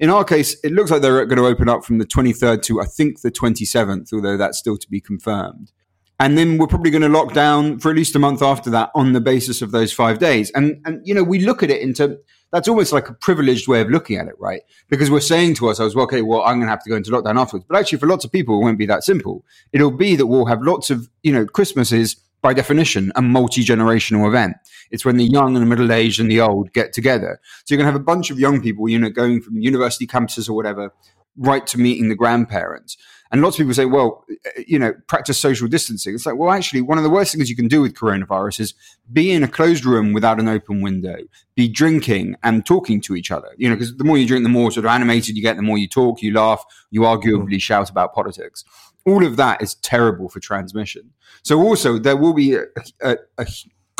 In 0.00 0.08
our 0.08 0.24
case, 0.24 0.56
it 0.64 0.72
looks 0.72 0.90
like 0.90 1.02
they're 1.02 1.26
going 1.26 1.36
to 1.36 1.46
open 1.46 1.68
up 1.68 1.84
from 1.84 1.98
the 1.98 2.06
23rd 2.06 2.62
to, 2.62 2.80
I 2.80 2.86
think, 2.86 3.20
the 3.20 3.30
27th, 3.30 4.12
although 4.12 4.36
that's 4.36 4.58
still 4.58 4.78
to 4.78 4.88
be 4.88 5.00
confirmed. 5.00 5.72
And 6.22 6.38
then 6.38 6.56
we're 6.56 6.68
probably 6.68 6.92
going 6.92 7.02
to 7.02 7.08
lock 7.08 7.32
down 7.32 7.80
for 7.80 7.90
at 7.90 7.96
least 7.96 8.14
a 8.14 8.20
month 8.20 8.42
after 8.42 8.70
that 8.70 8.92
on 8.94 9.12
the 9.12 9.20
basis 9.20 9.60
of 9.60 9.72
those 9.72 9.92
five 9.92 10.20
days. 10.20 10.52
And, 10.52 10.80
and, 10.84 11.04
you 11.04 11.12
know, 11.14 11.24
we 11.24 11.40
look 11.40 11.64
at 11.64 11.70
it 11.70 11.82
into, 11.82 12.16
that's 12.52 12.68
almost 12.68 12.92
like 12.92 13.08
a 13.08 13.12
privileged 13.14 13.66
way 13.66 13.80
of 13.80 13.90
looking 13.90 14.18
at 14.18 14.28
it, 14.28 14.36
right? 14.38 14.62
Because 14.88 15.10
we're 15.10 15.18
saying 15.18 15.56
to 15.56 15.66
ourselves, 15.66 15.96
well, 15.96 16.04
okay, 16.04 16.22
well, 16.22 16.42
I'm 16.42 16.58
going 16.58 16.68
to 16.68 16.70
have 16.70 16.84
to 16.84 16.90
go 16.90 16.94
into 16.94 17.10
lockdown 17.10 17.40
afterwards. 17.40 17.66
But 17.68 17.76
actually, 17.76 17.98
for 17.98 18.06
lots 18.06 18.24
of 18.24 18.30
people, 18.30 18.54
it 18.56 18.62
won't 18.62 18.78
be 18.78 18.86
that 18.86 19.02
simple. 19.02 19.44
It'll 19.72 19.90
be 19.90 20.14
that 20.14 20.28
we'll 20.28 20.46
have 20.46 20.62
lots 20.62 20.90
of, 20.90 21.08
you 21.24 21.32
know, 21.32 21.44
Christmases 21.44 22.14
by 22.40 22.54
definition, 22.54 23.10
a 23.16 23.22
multi 23.22 23.64
generational 23.64 24.28
event. 24.28 24.54
It's 24.92 25.04
when 25.04 25.16
the 25.16 25.24
young 25.24 25.56
and 25.56 25.64
the 25.64 25.68
middle 25.68 25.90
aged 25.90 26.20
and 26.20 26.30
the 26.30 26.40
old 26.40 26.72
get 26.72 26.92
together. 26.92 27.40
So 27.64 27.74
you're 27.74 27.78
going 27.78 27.88
to 27.88 27.92
have 27.92 28.00
a 28.00 28.04
bunch 28.04 28.30
of 28.30 28.38
young 28.38 28.62
people, 28.62 28.88
you 28.88 28.98
know, 29.00 29.10
going 29.10 29.42
from 29.42 29.58
university 29.58 30.06
campuses 30.06 30.48
or 30.48 30.52
whatever, 30.52 30.94
right 31.36 31.66
to 31.66 31.78
meeting 31.78 32.10
the 32.10 32.14
grandparents. 32.14 32.96
And 33.32 33.40
lots 33.40 33.56
of 33.56 33.58
people 33.58 33.74
say, 33.74 33.86
well, 33.86 34.24
eh, 34.30 34.62
you 34.66 34.78
know, 34.78 34.94
practice 35.08 35.38
social 35.38 35.66
distancing. 35.66 36.14
It's 36.14 36.26
like, 36.26 36.36
well, 36.36 36.50
actually, 36.50 36.82
one 36.82 36.98
of 36.98 37.04
the 37.04 37.10
worst 37.10 37.34
things 37.34 37.48
you 37.48 37.56
can 37.56 37.66
do 37.66 37.80
with 37.80 37.94
coronavirus 37.94 38.60
is 38.60 38.74
be 39.12 39.32
in 39.32 39.42
a 39.42 39.48
closed 39.48 39.84
room 39.84 40.12
without 40.12 40.38
an 40.38 40.48
open 40.48 40.82
window, 40.82 41.16
be 41.54 41.66
drinking 41.68 42.36
and 42.42 42.64
talking 42.64 43.00
to 43.00 43.16
each 43.16 43.30
other. 43.30 43.48
You 43.56 43.70
know, 43.70 43.74
because 43.74 43.96
the 43.96 44.04
more 44.04 44.18
you 44.18 44.26
drink, 44.26 44.44
the 44.44 44.50
more 44.50 44.70
sort 44.70 44.84
of 44.84 44.90
animated 44.90 45.34
you 45.34 45.42
get, 45.42 45.56
the 45.56 45.62
more 45.62 45.78
you 45.78 45.88
talk, 45.88 46.22
you 46.22 46.32
laugh, 46.32 46.64
you 46.90 47.00
arguably 47.00 47.54
mm. 47.54 47.62
shout 47.62 47.90
about 47.90 48.14
politics 48.14 48.64
all 49.04 49.26
of 49.26 49.36
that 49.36 49.60
is 49.62 49.74
terrible 49.76 50.28
for 50.28 50.40
transmission. 50.40 51.10
So 51.42 51.60
also 51.60 51.98
there 51.98 52.16
will 52.16 52.34
be 52.34 52.54
a, 52.54 52.64
a, 53.02 53.16
a 53.38 53.46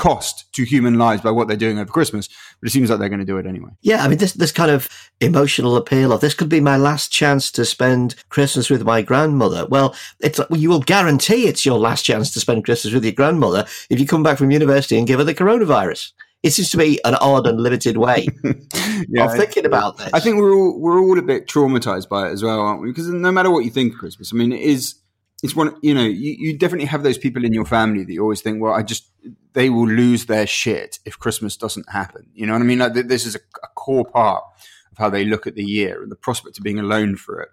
cost 0.02 0.52
to 0.52 0.64
human 0.64 0.98
lives 0.98 1.22
by 1.22 1.30
what 1.30 1.46
they're 1.46 1.56
doing 1.56 1.78
over 1.78 1.92
Christmas, 1.92 2.28
but 2.60 2.66
it 2.66 2.72
seems 2.72 2.90
like 2.90 2.98
they're 2.98 3.08
going 3.08 3.20
to 3.20 3.24
do 3.24 3.38
it 3.38 3.46
anyway. 3.46 3.70
Yeah, 3.82 4.02
I 4.02 4.08
mean, 4.08 4.18
this 4.18 4.32
this 4.32 4.50
kind 4.50 4.72
of 4.72 4.88
emotional 5.20 5.76
appeal 5.76 6.12
of 6.12 6.20
this 6.20 6.34
could 6.34 6.48
be 6.48 6.60
my 6.60 6.76
last 6.76 7.12
chance 7.12 7.52
to 7.52 7.64
spend 7.64 8.16
Christmas 8.28 8.68
with 8.68 8.82
my 8.82 9.02
grandmother. 9.02 9.64
Well, 9.66 9.94
it's 10.18 10.40
you 10.50 10.70
will 10.70 10.80
guarantee 10.80 11.46
it's 11.46 11.64
your 11.64 11.78
last 11.78 12.02
chance 12.02 12.32
to 12.32 12.40
spend 12.40 12.64
Christmas 12.64 12.92
with 12.92 13.04
your 13.04 13.12
grandmother 13.12 13.64
if 13.90 14.00
you 14.00 14.06
come 14.06 14.24
back 14.24 14.38
from 14.38 14.50
university 14.50 14.98
and 14.98 15.06
give 15.06 15.20
her 15.20 15.24
the 15.24 15.36
coronavirus. 15.36 16.10
It 16.42 16.50
seems 16.50 16.70
to 16.70 16.76
be 16.76 16.98
an 17.04 17.14
odd 17.14 17.46
and 17.46 17.60
limited 17.60 17.96
way 17.96 18.26
yeah, 19.08 19.26
of 19.26 19.36
thinking 19.36 19.66
about 19.66 19.98
this. 19.98 20.10
I 20.12 20.18
think 20.18 20.38
we're 20.38 20.52
all 20.52 20.80
we're 20.80 21.00
all 21.00 21.16
a 21.16 21.22
bit 21.22 21.46
traumatized 21.46 22.08
by 22.08 22.28
it 22.28 22.32
as 22.32 22.42
well, 22.42 22.58
aren't 22.58 22.82
we? 22.82 22.88
Because 22.88 23.06
no 23.06 23.30
matter 23.30 23.52
what 23.52 23.64
you 23.64 23.70
think 23.70 23.92
of 23.92 24.00
Christmas, 24.00 24.32
I 24.34 24.36
mean, 24.36 24.50
it 24.50 24.62
is 24.62 24.96
it's 25.44 25.54
one 25.54 25.76
you 25.80 25.94
know 25.94 26.04
you, 26.04 26.34
you 26.38 26.58
definitely 26.58 26.86
have 26.86 27.04
those 27.04 27.18
people 27.18 27.44
in 27.44 27.52
your 27.52 27.66
family 27.66 28.02
that 28.02 28.12
you 28.12 28.20
always 28.20 28.40
think, 28.40 28.60
well, 28.60 28.72
I 28.72 28.82
just 28.82 29.08
they 29.52 29.70
will 29.70 29.88
lose 29.88 30.26
their 30.26 30.46
shit 30.46 30.98
if 31.04 31.18
Christmas 31.18 31.56
doesn't 31.56 31.90
happen. 31.90 32.26
You 32.34 32.46
know 32.46 32.54
what 32.54 32.62
I 32.62 32.64
mean? 32.64 32.78
Like 32.78 32.94
this 32.94 33.26
is 33.26 33.34
a, 33.34 33.40
a 33.62 33.68
core 33.74 34.04
part 34.04 34.44
of 34.90 34.98
how 34.98 35.10
they 35.10 35.24
look 35.24 35.46
at 35.46 35.54
the 35.54 35.64
year 35.64 36.02
and 36.02 36.10
the 36.10 36.16
prospect 36.16 36.58
of 36.58 36.64
being 36.64 36.78
alone 36.78 37.16
for 37.16 37.40
it 37.40 37.50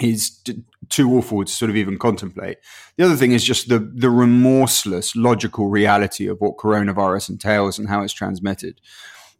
is 0.00 0.42
too 0.88 1.16
awful 1.16 1.44
to 1.44 1.52
sort 1.52 1.70
of 1.70 1.76
even 1.76 1.98
contemplate. 1.98 2.58
The 2.96 3.04
other 3.04 3.16
thing 3.16 3.32
is 3.32 3.44
just 3.44 3.68
the 3.68 3.78
the 3.78 4.10
remorseless 4.10 5.14
logical 5.14 5.68
reality 5.68 6.26
of 6.26 6.40
what 6.40 6.56
coronavirus 6.56 7.30
entails 7.30 7.78
and 7.78 7.88
how 7.88 8.02
it's 8.02 8.12
transmitted. 8.12 8.80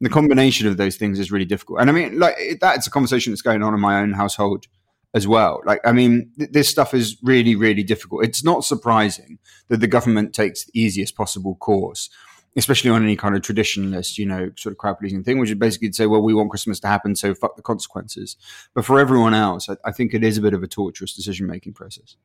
the 0.00 0.10
combination 0.10 0.66
of 0.66 0.76
those 0.76 0.96
things 0.96 1.18
is 1.18 1.32
really 1.32 1.44
difficult. 1.44 1.80
And 1.80 1.88
I 1.88 1.92
mean, 1.92 2.18
like 2.18 2.36
that's 2.60 2.86
a 2.86 2.90
conversation 2.90 3.32
that's 3.32 3.42
going 3.42 3.62
on 3.62 3.74
in 3.74 3.80
my 3.80 4.00
own 4.00 4.12
household 4.12 4.66
as 5.14 5.26
well. 5.26 5.62
Like, 5.64 5.80
I 5.84 5.92
mean, 5.92 6.30
th- 6.38 6.50
this 6.50 6.68
stuff 6.68 6.92
is 6.92 7.16
really, 7.22 7.54
really 7.54 7.82
difficult. 7.82 8.24
It's 8.24 8.44
not 8.44 8.64
surprising 8.64 9.38
that 9.68 9.80
the 9.80 9.86
government 9.86 10.34
takes 10.34 10.64
the 10.64 10.78
easiest 10.78 11.16
possible 11.16 11.54
course 11.54 12.10
especially 12.56 12.90
on 12.90 13.02
any 13.02 13.16
kind 13.16 13.34
of 13.34 13.42
traditionalist, 13.42 14.18
you 14.18 14.26
know, 14.26 14.50
sort 14.56 14.72
of 14.72 14.78
crowd 14.78 14.98
pleasing 14.98 15.24
thing, 15.24 15.38
which 15.38 15.50
is 15.50 15.56
basically 15.56 15.88
to 15.88 15.94
say, 15.94 16.06
well, 16.06 16.22
we 16.22 16.34
want 16.34 16.50
Christmas 16.50 16.80
to 16.80 16.88
happen, 16.88 17.16
so 17.16 17.34
fuck 17.34 17.56
the 17.56 17.62
consequences. 17.62 18.36
But 18.74 18.84
for 18.84 19.00
everyone 19.00 19.34
else, 19.34 19.68
I, 19.68 19.76
I 19.84 19.92
think 19.92 20.14
it 20.14 20.22
is 20.22 20.38
a 20.38 20.42
bit 20.42 20.54
of 20.54 20.62
a 20.62 20.68
torturous 20.68 21.14
decision 21.14 21.46
making 21.46 21.74
process. 21.74 22.16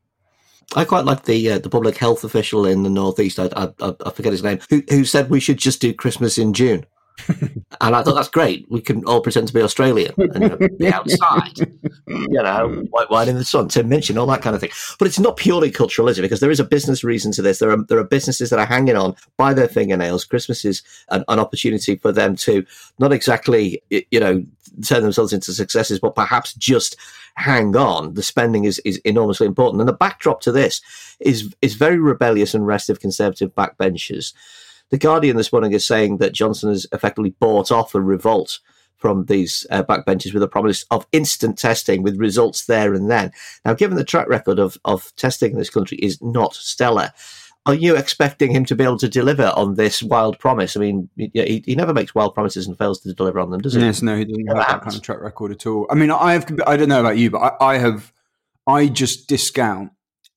I 0.75 0.85
quite 0.85 1.05
like 1.05 1.23
the 1.23 1.53
uh, 1.53 1.59
the 1.59 1.69
public 1.69 1.97
health 1.97 2.23
official 2.23 2.63
in 2.63 2.83
the 2.83 2.91
northeast. 2.91 3.39
I, 3.39 3.49
I, 3.55 3.95
I 4.05 4.11
forget 4.11 4.33
his 4.33 4.43
name, 4.43 4.59
who, 4.69 4.83
who 4.87 5.03
said 5.03 5.29
we 5.29 5.39
should 5.39 5.57
just 5.57 5.81
do 5.81 5.95
Christmas 5.95 6.37
in 6.37 6.53
June. 6.53 6.85
and 7.81 7.95
I 7.95 8.03
thought 8.03 8.15
that's 8.15 8.29
great. 8.29 8.65
We 8.69 8.81
can 8.81 9.03
all 9.05 9.21
pretend 9.21 9.47
to 9.47 9.53
be 9.53 9.61
Australian 9.61 10.13
and 10.17 10.43
you 10.43 10.49
know, 10.49 10.69
be 10.77 10.87
outside, 10.87 11.59
you 12.07 12.29
know, 12.29 12.85
white 12.89 13.09
wine 13.09 13.29
in 13.29 13.35
the 13.35 13.45
sun, 13.45 13.67
Tim 13.69 13.89
Minchin, 13.89 14.17
all 14.17 14.27
that 14.27 14.41
kind 14.41 14.55
of 14.55 14.61
thing. 14.61 14.71
But 14.97 15.07
it's 15.07 15.19
not 15.19 15.37
purely 15.37 15.71
cultural, 15.71 16.07
is 16.07 16.17
it? 16.17 16.23
Because 16.23 16.39
there 16.39 16.51
is 16.51 16.59
a 16.59 16.65
business 16.65 17.03
reason 17.03 17.31
to 17.33 17.41
this. 17.41 17.59
There 17.59 17.71
are 17.71 17.83
there 17.85 17.99
are 17.99 18.03
businesses 18.03 18.49
that 18.49 18.59
are 18.59 18.65
hanging 18.65 18.95
on 18.95 19.15
by 19.37 19.53
their 19.53 19.67
fingernails. 19.67 20.25
Christmas 20.25 20.65
is 20.65 20.83
an, 21.09 21.23
an 21.27 21.39
opportunity 21.39 21.95
for 21.95 22.11
them 22.11 22.35
to 22.37 22.65
not 22.99 23.13
exactly, 23.13 23.81
you 23.89 24.19
know, 24.19 24.43
turn 24.85 25.03
themselves 25.03 25.33
into 25.33 25.53
successes, 25.53 25.99
but 25.99 26.15
perhaps 26.15 26.53
just 26.53 26.95
hang 27.35 27.75
on. 27.75 28.13
The 28.13 28.23
spending 28.23 28.65
is, 28.65 28.79
is 28.79 28.97
enormously 28.99 29.47
important. 29.47 29.81
And 29.81 29.87
the 29.87 29.93
backdrop 29.93 30.41
to 30.41 30.51
this 30.51 30.81
is 31.19 31.53
is 31.61 31.75
very 31.75 31.97
rebellious 31.97 32.53
and 32.53 32.65
restive 32.65 32.99
conservative 32.99 33.53
backbenchers 33.55 34.33
the 34.89 34.97
Guardian 34.97 35.37
this 35.37 35.51
morning 35.51 35.73
is 35.73 35.85
saying 35.85 36.17
that 36.17 36.33
Johnson 36.33 36.69
has 36.69 36.87
effectively 36.91 37.31
bought 37.39 37.71
off 37.71 37.95
a 37.95 38.01
revolt 38.01 38.59
from 38.97 39.25
these 39.25 39.65
uh, 39.69 39.83
backbenchers 39.83 40.33
with 40.33 40.43
a 40.43 40.47
promise 40.47 40.85
of 40.91 41.07
instant 41.11 41.57
testing 41.57 42.03
with 42.03 42.17
results 42.17 42.65
there 42.65 42.93
and 42.93 43.09
then. 43.09 43.31
Now, 43.63 43.73
given 43.73 43.95
the 43.95 44.03
track 44.03 44.27
record 44.27 44.59
of, 44.59 44.77
of 44.83 45.15
testing 45.15 45.53
in 45.53 45.57
this 45.57 45.69
country 45.69 45.97
is 45.99 46.21
not 46.21 46.53
stellar, 46.53 47.11
are 47.65 47.73
you 47.73 47.95
expecting 47.95 48.51
him 48.51 48.65
to 48.65 48.75
be 48.75 48.83
able 48.83 48.97
to 48.97 49.07
deliver 49.07 49.53
on 49.55 49.75
this 49.75 50.03
wild 50.03 50.37
promise? 50.39 50.75
I 50.75 50.81
mean, 50.81 51.09
he, 51.15 51.63
he 51.65 51.75
never 51.75 51.93
makes 51.93 52.13
wild 52.15 52.33
promises 52.33 52.67
and 52.67 52.77
fails 52.77 52.99
to 53.01 53.13
deliver 53.13 53.39
on 53.39 53.51
them, 53.51 53.61
does 53.61 53.73
he? 53.73 53.79
Yes, 53.79 54.01
no, 54.01 54.17
he 54.17 54.25
doesn't 54.25 54.47
have 54.47 54.57
that 54.57 54.81
kind 54.81 54.95
of 54.95 55.01
track 55.01 55.21
record 55.21 55.51
at 55.51 55.65
all. 55.65 55.85
I 55.89 55.95
mean, 55.95 56.11
I 56.11 56.33
have, 56.33 56.45
I 56.65 56.75
don't 56.75 56.89
know 56.89 56.99
about 56.99 57.17
you, 57.17 57.29
but 57.29 57.39
I, 57.39 57.75
I 57.75 57.77
have, 57.77 58.11
I 58.65 58.87
just 58.87 59.27
discount 59.27 59.91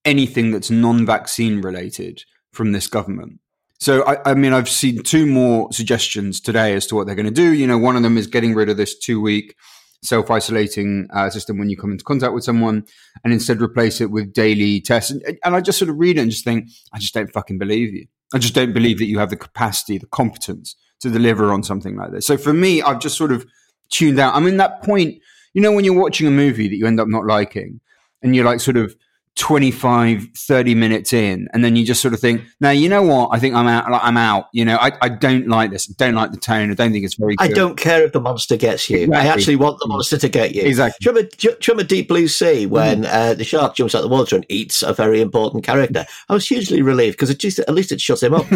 anything 0.04 0.50
that's 0.50 0.70
non-vaccine 0.70 1.62
related 1.62 2.24
from 2.52 2.72
this 2.72 2.86
government. 2.86 3.40
So, 3.82 4.04
I, 4.04 4.30
I, 4.30 4.34
mean, 4.34 4.52
I've 4.52 4.68
seen 4.68 5.02
two 5.02 5.26
more 5.26 5.72
suggestions 5.72 6.40
today 6.40 6.74
as 6.74 6.86
to 6.86 6.94
what 6.94 7.08
they're 7.08 7.16
going 7.16 7.26
to 7.26 7.32
do. 7.32 7.52
You 7.52 7.66
know, 7.66 7.78
one 7.78 7.96
of 7.96 8.04
them 8.04 8.16
is 8.16 8.28
getting 8.28 8.54
rid 8.54 8.68
of 8.68 8.76
this 8.76 8.96
two 8.96 9.20
week 9.20 9.56
self 10.04 10.30
isolating 10.30 11.08
uh, 11.12 11.28
system 11.30 11.58
when 11.58 11.68
you 11.68 11.76
come 11.76 11.90
into 11.90 12.04
contact 12.04 12.32
with 12.32 12.44
someone 12.44 12.84
and 13.24 13.32
instead 13.32 13.60
replace 13.60 14.00
it 14.00 14.12
with 14.12 14.32
daily 14.32 14.80
tests. 14.80 15.10
And, 15.10 15.36
and 15.44 15.56
I 15.56 15.60
just 15.60 15.80
sort 15.80 15.88
of 15.88 15.98
read 15.98 16.16
it 16.16 16.20
and 16.20 16.30
just 16.30 16.44
think, 16.44 16.68
I 16.92 17.00
just 17.00 17.12
don't 17.12 17.32
fucking 17.32 17.58
believe 17.58 17.92
you. 17.92 18.06
I 18.32 18.38
just 18.38 18.54
don't 18.54 18.72
believe 18.72 18.98
that 18.98 19.06
you 19.06 19.18
have 19.18 19.30
the 19.30 19.36
capacity, 19.36 19.98
the 19.98 20.06
competence 20.06 20.76
to 21.00 21.10
deliver 21.10 21.52
on 21.52 21.64
something 21.64 21.96
like 21.96 22.12
this. 22.12 22.24
So 22.24 22.36
for 22.36 22.52
me, 22.52 22.82
I've 22.82 23.00
just 23.00 23.16
sort 23.16 23.32
of 23.32 23.44
tuned 23.90 24.20
out. 24.20 24.36
I'm 24.36 24.46
in 24.46 24.58
that 24.58 24.84
point, 24.84 25.20
you 25.54 25.60
know, 25.60 25.72
when 25.72 25.84
you're 25.84 26.00
watching 26.00 26.28
a 26.28 26.30
movie 26.30 26.68
that 26.68 26.76
you 26.76 26.86
end 26.86 27.00
up 27.00 27.08
not 27.08 27.26
liking 27.26 27.80
and 28.22 28.36
you're 28.36 28.44
like 28.44 28.60
sort 28.60 28.76
of, 28.76 28.94
25 29.36 30.28
30 30.36 30.74
minutes 30.74 31.12
in 31.12 31.48
and 31.54 31.64
then 31.64 31.74
you 31.74 31.86
just 31.86 32.02
sort 32.02 32.12
of 32.12 32.20
think 32.20 32.42
now 32.60 32.70
you 32.70 32.88
know 32.88 33.02
what? 33.02 33.30
I 33.32 33.38
think 33.38 33.54
i'm 33.54 33.66
out 33.66 33.84
i'm 33.90 34.16
out. 34.16 34.48
You 34.52 34.64
know 34.64 34.76
i, 34.76 34.92
I 35.00 35.08
don't 35.08 35.48
like 35.48 35.70
this. 35.70 35.90
I 35.90 35.94
don't 35.96 36.14
like 36.14 36.32
the 36.32 36.36
tone. 36.38 36.70
I 36.70 36.74
don't 36.74 36.92
think 36.92 37.04
it's 37.04 37.14
very 37.14 37.36
good. 37.36 37.50
i 37.50 37.52
don't 37.52 37.76
care 37.76 38.04
if 38.04 38.12
the 38.12 38.20
monster 38.20 38.56
gets 38.56 38.90
you. 38.90 38.98
Exactly. 38.98 39.28
i 39.28 39.32
actually 39.32 39.56
want 39.56 39.78
the 39.80 39.88
monster 39.88 40.18
to 40.18 40.28
get 40.28 40.54
you. 40.54 40.62
Exactly. 40.62 40.98
Do 41.00 41.10
you 41.10 41.16
remember, 41.16 41.36
do 41.36 41.48
you 41.48 41.56
remember 41.68 41.88
deep 41.88 42.08
blue 42.08 42.28
sea 42.28 42.66
when 42.66 43.04
mm. 43.04 43.08
uh, 43.10 43.34
the 43.34 43.44
shark 43.44 43.74
jumps 43.74 43.94
out 43.94 44.02
the 44.02 44.08
water 44.08 44.36
and 44.36 44.46
eats 44.48 44.82
a 44.82 44.92
very 44.92 45.20
important 45.20 45.64
character? 45.64 46.04
I 46.28 46.34
was 46.34 46.46
hugely 46.46 46.82
relieved 46.82 47.16
because 47.16 47.30
at 47.30 47.74
least 47.74 47.92
it 47.92 48.00
shuts 48.00 48.22
him 48.22 48.34
up. 48.34 48.46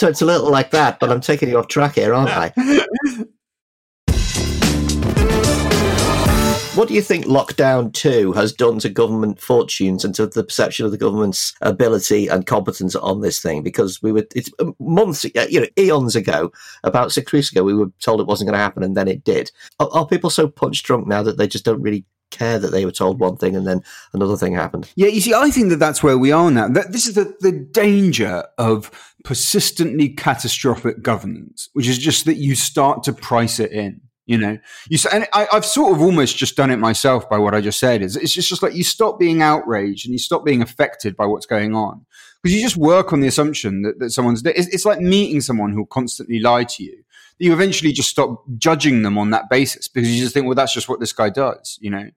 So 0.00 0.08
it's 0.08 0.22
a 0.22 0.24
little 0.24 0.50
like 0.50 0.70
that 0.70 0.98
but 0.98 1.10
i'm 1.10 1.20
taking 1.20 1.50
you 1.50 1.58
off 1.58 1.68
track 1.68 1.96
here 1.96 2.14
aren't 2.14 2.30
i 2.30 2.54
What 6.80 6.88
do 6.88 6.94
you 6.94 7.02
think 7.02 7.26
lockdown 7.26 7.92
two 7.92 8.32
has 8.32 8.54
done 8.54 8.78
to 8.78 8.88
government 8.88 9.38
fortunes 9.38 10.02
and 10.02 10.14
to 10.14 10.26
the 10.26 10.42
perception 10.42 10.86
of 10.86 10.92
the 10.92 10.96
government's 10.96 11.52
ability 11.60 12.26
and 12.26 12.46
competence 12.46 12.96
on 12.96 13.20
this 13.20 13.38
thing? 13.38 13.62
Because 13.62 14.00
we 14.00 14.12
were, 14.12 14.24
it's 14.34 14.50
uh, 14.58 14.70
months, 14.78 15.26
uh, 15.26 15.46
you 15.50 15.60
know, 15.60 15.66
eons 15.76 16.16
ago, 16.16 16.50
about 16.82 17.12
six 17.12 17.32
weeks 17.32 17.52
ago, 17.52 17.62
we 17.62 17.74
were 17.74 17.92
told 18.00 18.18
it 18.18 18.26
wasn't 18.26 18.48
going 18.48 18.56
to 18.56 18.62
happen 18.62 18.82
and 18.82 18.96
then 18.96 19.08
it 19.08 19.24
did. 19.24 19.52
Are, 19.78 19.90
are 19.92 20.06
people 20.06 20.30
so 20.30 20.48
punch 20.48 20.82
drunk 20.82 21.06
now 21.06 21.22
that 21.22 21.36
they 21.36 21.46
just 21.46 21.66
don't 21.66 21.82
really 21.82 22.06
care 22.30 22.58
that 22.58 22.70
they 22.70 22.86
were 22.86 22.92
told 22.92 23.20
one 23.20 23.36
thing 23.36 23.54
and 23.54 23.66
then 23.66 23.82
another 24.14 24.38
thing 24.38 24.54
happened. 24.54 24.90
Yeah, 24.96 25.08
you 25.08 25.20
see, 25.20 25.34
I 25.34 25.50
think 25.50 25.68
that 25.68 25.80
that's 25.80 26.02
where 26.02 26.16
we 26.16 26.32
are 26.32 26.50
now. 26.50 26.68
That 26.68 26.92
this 26.92 27.06
is 27.06 27.14
the, 27.14 27.36
the 27.40 27.52
danger 27.52 28.44
of 28.56 28.90
persistently 29.22 30.08
catastrophic 30.08 31.02
governance, 31.02 31.68
which 31.74 31.88
is 31.88 31.98
just 31.98 32.24
that 32.24 32.38
you 32.38 32.54
start 32.54 33.02
to 33.02 33.12
price 33.12 33.60
it 33.60 33.70
in. 33.70 34.00
You 34.30 34.38
know, 34.38 34.58
you 34.88 34.96
and 35.12 35.26
I, 35.32 35.48
have 35.50 35.64
sort 35.64 35.92
of 35.92 36.00
almost 36.00 36.36
just 36.36 36.56
done 36.56 36.70
it 36.70 36.76
myself 36.76 37.28
by 37.28 37.36
what 37.36 37.52
I 37.52 37.60
just 37.60 37.80
said. 37.80 38.00
Is 38.00 38.14
it's 38.14 38.32
just, 38.32 38.48
just 38.48 38.62
like 38.62 38.76
you 38.76 38.84
stop 38.84 39.18
being 39.18 39.42
outraged 39.42 40.06
and 40.06 40.12
you 40.12 40.20
stop 40.20 40.44
being 40.44 40.62
affected 40.62 41.16
by 41.16 41.26
what's 41.26 41.46
going 41.46 41.74
on 41.74 42.06
because 42.40 42.54
you 42.54 42.62
just 42.62 42.76
work 42.76 43.12
on 43.12 43.18
the 43.18 43.26
assumption 43.26 43.82
that, 43.82 43.98
that 43.98 44.10
someone's. 44.10 44.46
It's, 44.46 44.68
it's 44.68 44.84
like 44.84 45.00
meeting 45.00 45.40
someone 45.40 45.72
who 45.72 45.84
constantly 45.84 46.38
lie 46.38 46.62
to 46.62 46.84
you. 46.84 47.02
You 47.40 47.52
eventually 47.52 47.90
just 47.90 48.08
stop 48.08 48.44
judging 48.56 49.02
them 49.02 49.18
on 49.18 49.30
that 49.30 49.50
basis 49.50 49.88
because 49.88 50.08
you 50.14 50.22
just 50.22 50.32
think, 50.32 50.46
well, 50.46 50.54
that's 50.54 50.74
just 50.74 50.88
what 50.88 51.00
this 51.00 51.12
guy 51.12 51.28
does, 51.28 51.76
you 51.80 51.90
know. 51.90 52.08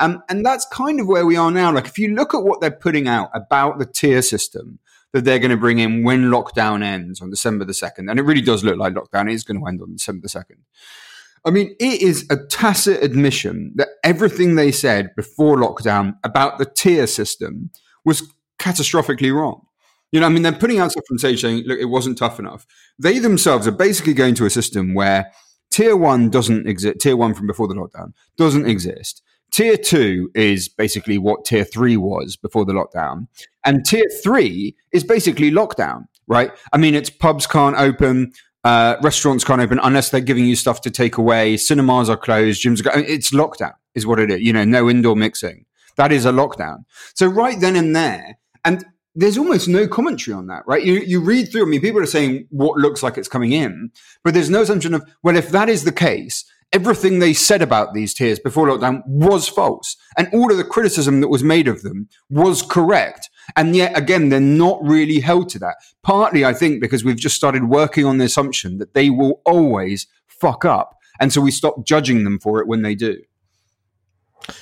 Um, 0.00 0.22
and 0.28 0.44
that's 0.44 0.66
kind 0.66 1.00
of 1.00 1.06
where 1.06 1.24
we 1.24 1.38
are 1.38 1.50
now. 1.50 1.72
Like, 1.72 1.86
if 1.86 1.96
you 1.96 2.14
look 2.14 2.34
at 2.34 2.44
what 2.44 2.60
they're 2.60 2.70
putting 2.70 3.08
out 3.08 3.30
about 3.32 3.78
the 3.78 3.86
tier 3.86 4.20
system, 4.20 4.80
that 5.14 5.24
they're 5.24 5.38
going 5.38 5.52
to 5.52 5.56
bring 5.56 5.78
in 5.78 6.02
when 6.02 6.24
lockdown 6.24 6.82
ends 6.82 7.22
on 7.22 7.30
December 7.30 7.64
the 7.64 7.72
2nd. 7.72 8.10
And 8.10 8.18
it 8.18 8.24
really 8.24 8.42
does 8.42 8.64
look 8.64 8.76
like 8.76 8.94
lockdown 8.94 9.30
is 9.30 9.44
going 9.44 9.60
to 9.60 9.66
end 9.66 9.80
on 9.80 9.92
December 9.92 10.22
the 10.22 10.28
2nd. 10.28 10.58
I 11.44 11.50
mean, 11.50 11.74
it 11.78 12.00
is 12.00 12.26
a 12.30 12.36
tacit 12.36 13.02
admission 13.02 13.72
that 13.76 13.88
everything 14.02 14.54
they 14.54 14.72
said 14.72 15.14
before 15.14 15.56
lockdown 15.56 16.16
about 16.24 16.58
the 16.58 16.64
tier 16.64 17.06
system 17.06 17.70
was 18.04 18.22
catastrophically 18.58 19.34
wrong. 19.34 19.66
You 20.10 20.20
know, 20.20 20.26
I 20.26 20.30
mean, 20.30 20.42
they're 20.42 20.52
putting 20.52 20.78
out 20.78 20.92
stuff 20.92 21.04
from 21.08 21.18
stage 21.18 21.40
saying, 21.40 21.64
look, 21.66 21.78
it 21.78 21.86
wasn't 21.86 22.16
tough 22.16 22.38
enough. 22.38 22.66
They 22.98 23.18
themselves 23.18 23.66
are 23.66 23.72
basically 23.72 24.14
going 24.14 24.36
to 24.36 24.46
a 24.46 24.50
system 24.50 24.94
where 24.94 25.30
tier 25.70 25.96
one 25.96 26.30
doesn't 26.30 26.68
exist, 26.68 27.00
tier 27.00 27.16
one 27.16 27.34
from 27.34 27.46
before 27.46 27.66
the 27.66 27.74
lockdown 27.74 28.12
doesn't 28.36 28.66
exist. 28.66 29.22
Tier 29.50 29.76
two 29.76 30.30
is 30.34 30.68
basically 30.68 31.18
what 31.18 31.44
tier 31.44 31.64
three 31.64 31.96
was 31.96 32.36
before 32.36 32.64
the 32.64 32.72
lockdown. 32.72 33.26
And 33.64 33.84
tier 33.84 34.08
three 34.22 34.76
is 34.92 35.04
basically 35.04 35.50
lockdown, 35.50 36.06
right? 36.26 36.52
I 36.72 36.78
mean, 36.78 36.94
it's 36.94 37.10
pubs 37.10 37.46
can't 37.46 37.76
open, 37.76 38.32
uh, 38.64 38.96
restaurants 39.02 39.44
can't 39.44 39.60
open 39.60 39.78
unless 39.82 40.10
they're 40.10 40.20
giving 40.20 40.46
you 40.46 40.56
stuff 40.56 40.80
to 40.82 40.90
take 40.90 41.18
away. 41.18 41.56
Cinemas 41.56 42.08
are 42.08 42.16
closed. 42.16 42.62
Gyms 42.64 42.84
are. 42.86 42.98
It's 42.98 43.30
lockdown, 43.30 43.74
is 43.94 44.06
what 44.06 44.18
it 44.18 44.30
is. 44.30 44.40
You 44.40 44.52
know, 44.52 44.64
no 44.64 44.88
indoor 44.88 45.14
mixing. 45.14 45.66
That 45.96 46.12
is 46.12 46.24
a 46.24 46.32
lockdown. 46.32 46.84
So 47.14 47.26
right 47.26 47.60
then 47.60 47.76
and 47.76 47.94
there, 47.94 48.38
and 48.64 48.84
there's 49.14 49.38
almost 49.38 49.68
no 49.68 49.86
commentary 49.86 50.34
on 50.34 50.46
that, 50.48 50.64
right? 50.66 50.82
You 50.82 50.94
you 50.94 51.20
read 51.20 51.52
through. 51.52 51.62
I 51.62 51.68
mean, 51.68 51.80
people 51.80 52.00
are 52.00 52.06
saying 52.06 52.46
what 52.50 52.78
looks 52.78 53.02
like 53.02 53.16
it's 53.16 53.28
coming 53.28 53.52
in, 53.52 53.90
but 54.24 54.34
there's 54.34 54.50
no 54.50 54.62
assumption 54.62 54.94
of 54.94 55.04
well, 55.22 55.36
if 55.36 55.50
that 55.50 55.68
is 55.68 55.84
the 55.84 55.92
case, 55.92 56.44
everything 56.72 57.18
they 57.18 57.34
said 57.34 57.62
about 57.62 57.94
these 57.94 58.14
tiers 58.14 58.38
before 58.38 58.66
lockdown 58.66 59.02
was 59.06 59.48
false, 59.48 59.96
and 60.16 60.28
all 60.32 60.50
of 60.50 60.56
the 60.56 60.64
criticism 60.64 61.20
that 61.20 61.28
was 61.28 61.44
made 61.44 61.68
of 61.68 61.82
them 61.82 62.08
was 62.28 62.62
correct. 62.62 63.28
And 63.56 63.74
yet 63.74 63.96
again, 63.96 64.28
they're 64.28 64.40
not 64.40 64.82
really 64.82 65.20
held 65.20 65.48
to 65.50 65.58
that. 65.60 65.76
Partly, 66.02 66.44
I 66.44 66.52
think, 66.52 66.80
because 66.80 67.04
we've 67.04 67.16
just 67.16 67.36
started 67.36 67.64
working 67.64 68.04
on 68.04 68.18
the 68.18 68.24
assumption 68.24 68.78
that 68.78 68.94
they 68.94 69.10
will 69.10 69.40
always 69.44 70.06
fuck 70.26 70.64
up. 70.64 70.96
And 71.20 71.32
so 71.32 71.40
we 71.40 71.50
stop 71.50 71.84
judging 71.84 72.24
them 72.24 72.38
for 72.38 72.60
it 72.60 72.66
when 72.66 72.82
they 72.82 72.94
do. 72.94 73.20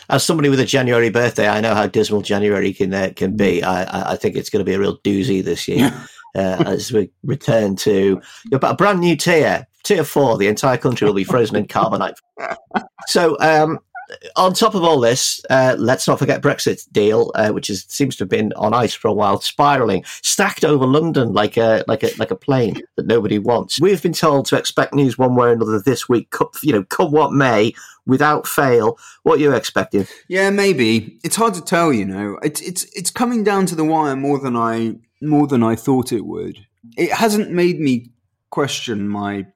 As 0.09 0.23
somebody 0.23 0.49
with 0.49 0.61
a 0.61 0.67
January 0.67 1.11
birthday, 1.11 1.49
I 1.49 1.61
know 1.61 1.75
how 1.75 1.87
dismal 1.89 2.23
January 2.23 2.73
can 2.73 2.95
uh, 2.95 3.11
can 3.17 3.37
be. 3.37 3.65
I, 3.65 4.13
I 4.13 4.17
think 4.17 4.37
it's 4.37 4.49
going 4.49 4.65
to 4.65 4.69
be 4.69 4.75
a 4.75 4.79
real 4.79 4.99
doozy 4.99 5.43
this 5.43 5.67
year 5.67 5.93
uh, 6.37 6.63
as 6.67 6.93
we 6.93 7.11
return 7.25 7.75
to 7.77 8.21
a 8.53 8.75
brand 8.75 9.01
new 9.01 9.17
tier, 9.17 9.67
tier 9.83 10.05
four. 10.05 10.39
The 10.39 10.47
entire 10.47 10.77
country 10.77 11.07
will 11.07 11.15
be 11.15 11.25
frozen 11.25 11.57
in 11.57 11.67
carbonite. 11.67 12.15
So, 13.09 13.37
um, 13.41 13.81
on 14.37 14.55
top 14.55 14.75
of 14.75 14.83
all 14.83 15.01
this, 15.01 15.41
uh, 15.51 15.77
let's 15.79 16.07
not 16.07 16.19
forget 16.19 16.43
Brexit 16.43 16.91
deal, 16.93 17.31
uh, 17.35 17.51
which 17.51 17.71
is, 17.71 17.85
seems 17.89 18.17
to 18.17 18.25
have 18.25 18.29
been 18.29 18.53
on 18.55 18.75
ice 18.75 18.95
for 18.95 19.09
a 19.09 19.13
while, 19.13 19.41
spiraling, 19.41 20.05
stacked 20.23 20.65
over 20.65 20.87
London 20.87 21.33
like 21.33 21.57
a 21.57 21.85
like 21.89 22.03
a 22.03 22.11
like 22.19 22.31
a 22.31 22.37
plane 22.37 22.83
that 22.97 23.07
nobody 23.07 23.39
wants. 23.39 23.81
We've 23.81 24.03
been 24.03 24.13
told 24.13 24.47
to 24.47 24.57
expect 24.57 24.95
news 24.95 25.19
one 25.19 25.35
way 25.35 25.49
or 25.49 25.53
another 25.53 25.81
this 25.81 26.09
week. 26.09 26.33
You 26.63 26.73
know, 26.73 26.85
come 26.85 27.13
what 27.13 27.33
may, 27.33 27.73
without 28.07 28.47
fail. 28.47 28.99
What 29.23 29.39
are 29.39 29.43
you 29.43 29.55
expecting? 29.55 30.07
Yeah, 30.29 30.51
maybe 30.51 31.19
it's 31.25 31.37
hard 31.37 31.55
to 31.55 31.63
tell. 31.63 31.93
You 31.93 32.05
know, 32.05 32.39
it's 32.43 32.61
it's 32.61 32.85
it's 32.97 33.11
coming 33.11 33.45
down 33.45 33.67
to 33.67 33.75
the 33.75 33.85
wire 33.85 34.17
more 34.17 34.39
than 34.39 34.57
I 34.57 34.97
more 35.21 35.47
than 35.47 35.63
I 35.63 35.77
thought 35.77 36.13
it 36.13 36.25
would. 36.27 36.59
It 36.97 37.13
hasn't 37.13 37.51
made 37.51 37.79
me 37.79 38.11
question 38.51 39.09
my 39.09 39.47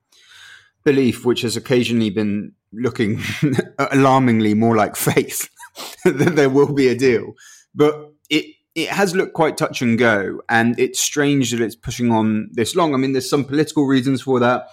belief, 0.85 1.25
which 1.25 1.43
has 1.43 1.57
occasionally 1.57 2.11
been 2.11 2.53
looking 2.73 3.21
alarmingly 3.79 4.55
more 4.55 4.77
like 4.77 4.97
faith 4.97 5.49
that 6.05 6.37
there 6.37 6.51
will 6.51 6.73
be 6.73 6.89
a 6.89 6.95
deal. 6.95 7.33
But 7.75 8.13
it 8.31 8.47
it 8.75 8.89
has 8.91 9.15
looked 9.15 9.33
quite 9.33 9.57
touch 9.57 9.81
and 9.81 9.99
go, 9.99 10.43
and 10.49 10.79
it's 10.79 11.01
strange 11.01 11.51
that 11.51 11.61
it's 11.61 11.77
pushing 11.77 12.13
on 12.13 12.51
this 12.53 12.77
long. 12.77 12.95
I 12.95 12.99
mean, 12.99 13.13
there's 13.13 13.31
some 13.31 13.45
political 13.45 13.87
reasons 13.87 14.23
for 14.23 14.39
that. 14.41 14.69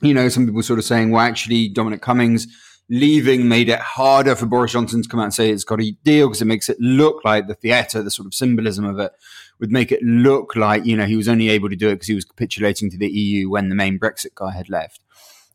You 0.00 0.14
know, 0.14 0.28
some 0.28 0.46
people 0.46 0.62
sort 0.62 0.78
of 0.78 0.84
saying, 0.84 1.10
well, 1.10 1.22
actually, 1.22 1.68
Dominic 1.68 2.02
Cummings 2.02 2.46
leaving 2.88 3.48
made 3.48 3.68
it 3.68 3.80
harder 3.80 4.36
for 4.36 4.46
Boris 4.46 4.72
Johnson 4.72 5.02
to 5.02 5.08
come 5.08 5.20
out 5.20 5.24
and 5.24 5.34
say 5.34 5.50
it's 5.50 5.64
got 5.64 5.80
a 5.80 5.96
deal 6.04 6.28
because 6.28 6.40
it 6.40 6.46
makes 6.46 6.68
it 6.68 6.78
look 6.78 7.24
like 7.24 7.48
the 7.48 7.54
theatre, 7.54 8.02
the 8.02 8.10
sort 8.10 8.26
of 8.26 8.34
symbolism 8.34 8.84
of 8.84 8.98
it 8.98 9.12
would 9.58 9.72
make 9.72 9.90
it 9.90 10.02
look 10.02 10.54
like, 10.54 10.84
you 10.84 10.96
know, 10.96 11.06
he 11.06 11.16
was 11.16 11.28
only 11.28 11.48
able 11.48 11.68
to 11.68 11.76
do 11.76 11.88
it 11.88 11.94
because 11.94 12.08
he 12.08 12.14
was 12.14 12.24
capitulating 12.24 12.90
to 12.90 12.98
the 12.98 13.08
EU 13.08 13.50
when 13.50 13.68
the 13.68 13.74
main 13.74 13.98
Brexit 13.98 14.34
guy 14.34 14.52
had 14.52 14.68
left. 14.68 15.00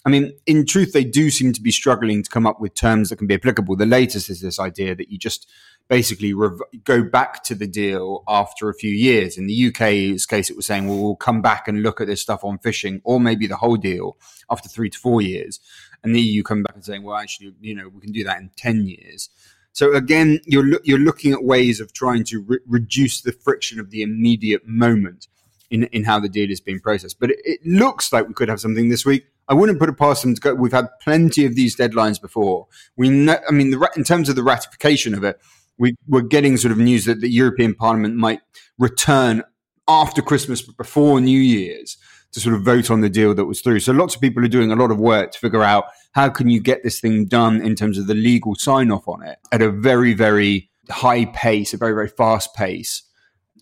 I 0.04 0.10
mean, 0.10 0.34
in 0.48 0.66
truth, 0.66 0.94
they 0.94 1.04
do 1.04 1.30
seem 1.30 1.54
to 1.54 1.62
be 1.62 1.72
struggling 1.72 2.24
to 2.24 2.30
come 2.30 2.48
up 2.48 2.60
with 2.60 2.74
terms 2.74 3.10
that 3.10 3.18
can 3.18 3.28
be 3.28 3.36
applicable. 3.36 3.76
The 3.76 3.86
latest 3.86 4.30
is 4.30 4.42
this 4.42 4.60
idea 4.60 4.96
that 4.96 5.10
you 5.12 5.20
just 5.20 5.48
basically 5.90 6.34
rev- 6.34 6.62
go 6.84 7.04
back 7.04 7.44
to 7.44 7.54
the 7.54 7.68
deal 7.68 8.24
after 8.28 8.70
a 8.70 8.74
few 8.74 8.92
years. 8.92 9.38
In 9.38 9.46
the 9.46 9.68
UK's 9.68 10.26
case, 10.26 10.50
it 10.50 10.56
was 10.56 10.66
saying, 10.66 10.88
well, 10.88 10.98
we'll 10.98 11.16
come 11.16 11.42
back 11.42 11.68
and 11.68 11.84
look 11.84 12.02
at 12.02 12.08
this 12.08 12.22
stuff 12.22 12.44
on 12.44 12.58
fishing, 12.60 13.02
or 13.04 13.20
maybe 13.20 13.46
the 13.46 13.58
whole 13.58 13.78
deal 13.78 14.18
after 14.50 14.68
three 14.68 14.90
to 14.90 14.98
four 14.98 15.22
years. 15.22 15.60
And 16.04 16.16
the 16.16 16.22
EU 16.22 16.42
come 16.42 16.64
back 16.64 16.76
and 16.76 16.84
saying, 16.84 17.04
well, 17.04 17.18
actually, 17.18 17.54
you 17.62 17.76
know, 17.76 17.88
we 17.88 18.02
can 18.02 18.12
do 18.12 18.24
that 18.24 18.40
in 18.40 18.50
10 18.58 18.88
years. 18.88 19.30
So 19.74 19.94
again, 19.94 20.40
you're, 20.46 20.66
lo- 20.66 20.80
you're 20.84 20.98
looking 20.98 21.32
at 21.32 21.44
ways 21.44 21.80
of 21.80 21.94
trying 21.94 22.24
to 22.26 22.42
re- 22.42 22.60
reduce 22.66 23.22
the 23.22 23.32
friction 23.32 23.80
of 23.80 23.92
the 23.92 24.02
immediate 24.02 24.66
moment 24.66 25.28
in, 25.70 25.84
in 25.86 26.04
how 26.06 26.20
the 26.20 26.30
deal 26.30 26.50
is 26.50 26.60
being 26.60 26.80
processed. 26.80 27.20
But 27.20 27.32
it, 27.32 27.40
it 27.44 27.60
looks 27.66 28.12
like 28.12 28.28
we 28.28 28.34
could 28.34 28.50
have 28.50 28.60
something 28.60 28.90
this 28.90 29.06
week. 29.06 29.26
I 29.52 29.54
wouldn't 29.54 29.80
put 29.80 29.90
it 29.90 29.98
past 29.98 30.22
them 30.22 30.34
to 30.34 30.40
go. 30.40 30.56
We've 30.56 30.72
had 30.72 30.88
plenty 31.02 31.44
of 31.46 31.56
these 31.56 31.76
deadlines 31.76 32.22
before. 32.22 32.68
We, 32.96 33.10
know, 33.10 33.38
I 33.50 33.52
mean, 33.52 33.72
the, 33.72 33.92
in 33.98 34.06
terms 34.06 34.30
of 34.30 34.38
the 34.38 34.44
ratification 34.44 35.14
of 35.14 35.26
it, 35.26 35.42
we, 35.78 35.94
we're 36.08 36.22
getting 36.22 36.56
sort 36.56 36.72
of 36.72 36.78
news 36.78 37.04
that 37.04 37.20
the 37.20 37.30
European 37.30 37.76
Parliament 37.76 38.16
might 38.16 38.40
return 38.80 39.44
after 39.90 40.22
Christmas, 40.22 40.62
but 40.62 40.78
before 40.78 41.20
New 41.20 41.38
Year's, 41.38 41.98
to 42.32 42.40
sort 42.40 42.56
of 42.56 42.64
vote 42.64 42.90
on 42.90 43.02
the 43.02 43.10
deal 43.10 43.36
that 43.36 43.44
was 43.44 43.60
through. 43.60 43.82
So 43.82 43.92
lots 43.92 44.16
of 44.16 44.22
people 44.22 44.42
are 44.46 44.48
doing 44.48 44.72
a 44.72 44.76
lot 44.78 44.90
of 44.90 44.98
work 44.98 45.34
to 45.34 45.40
figure 45.40 45.64
out 45.64 45.84
how 46.14 46.30
can 46.30 46.50
you 46.50 46.62
get 46.62 46.82
this 46.82 47.02
thing 47.02 47.26
done 47.26 47.62
in 47.62 47.76
terms 47.76 47.98
of 47.98 48.08
the 48.08 48.16
legal 48.16 48.56
sign 48.56 48.90
off 48.90 49.06
on 49.06 49.22
it 49.22 49.38
at 49.52 49.62
a 49.62 49.70
very, 49.70 50.14
very 50.14 50.70
high 50.90 51.26
pace, 51.26 51.74
a 51.74 51.78
very, 51.78 51.92
very 51.92 52.08
fast 52.08 52.56
pace. 52.56 53.04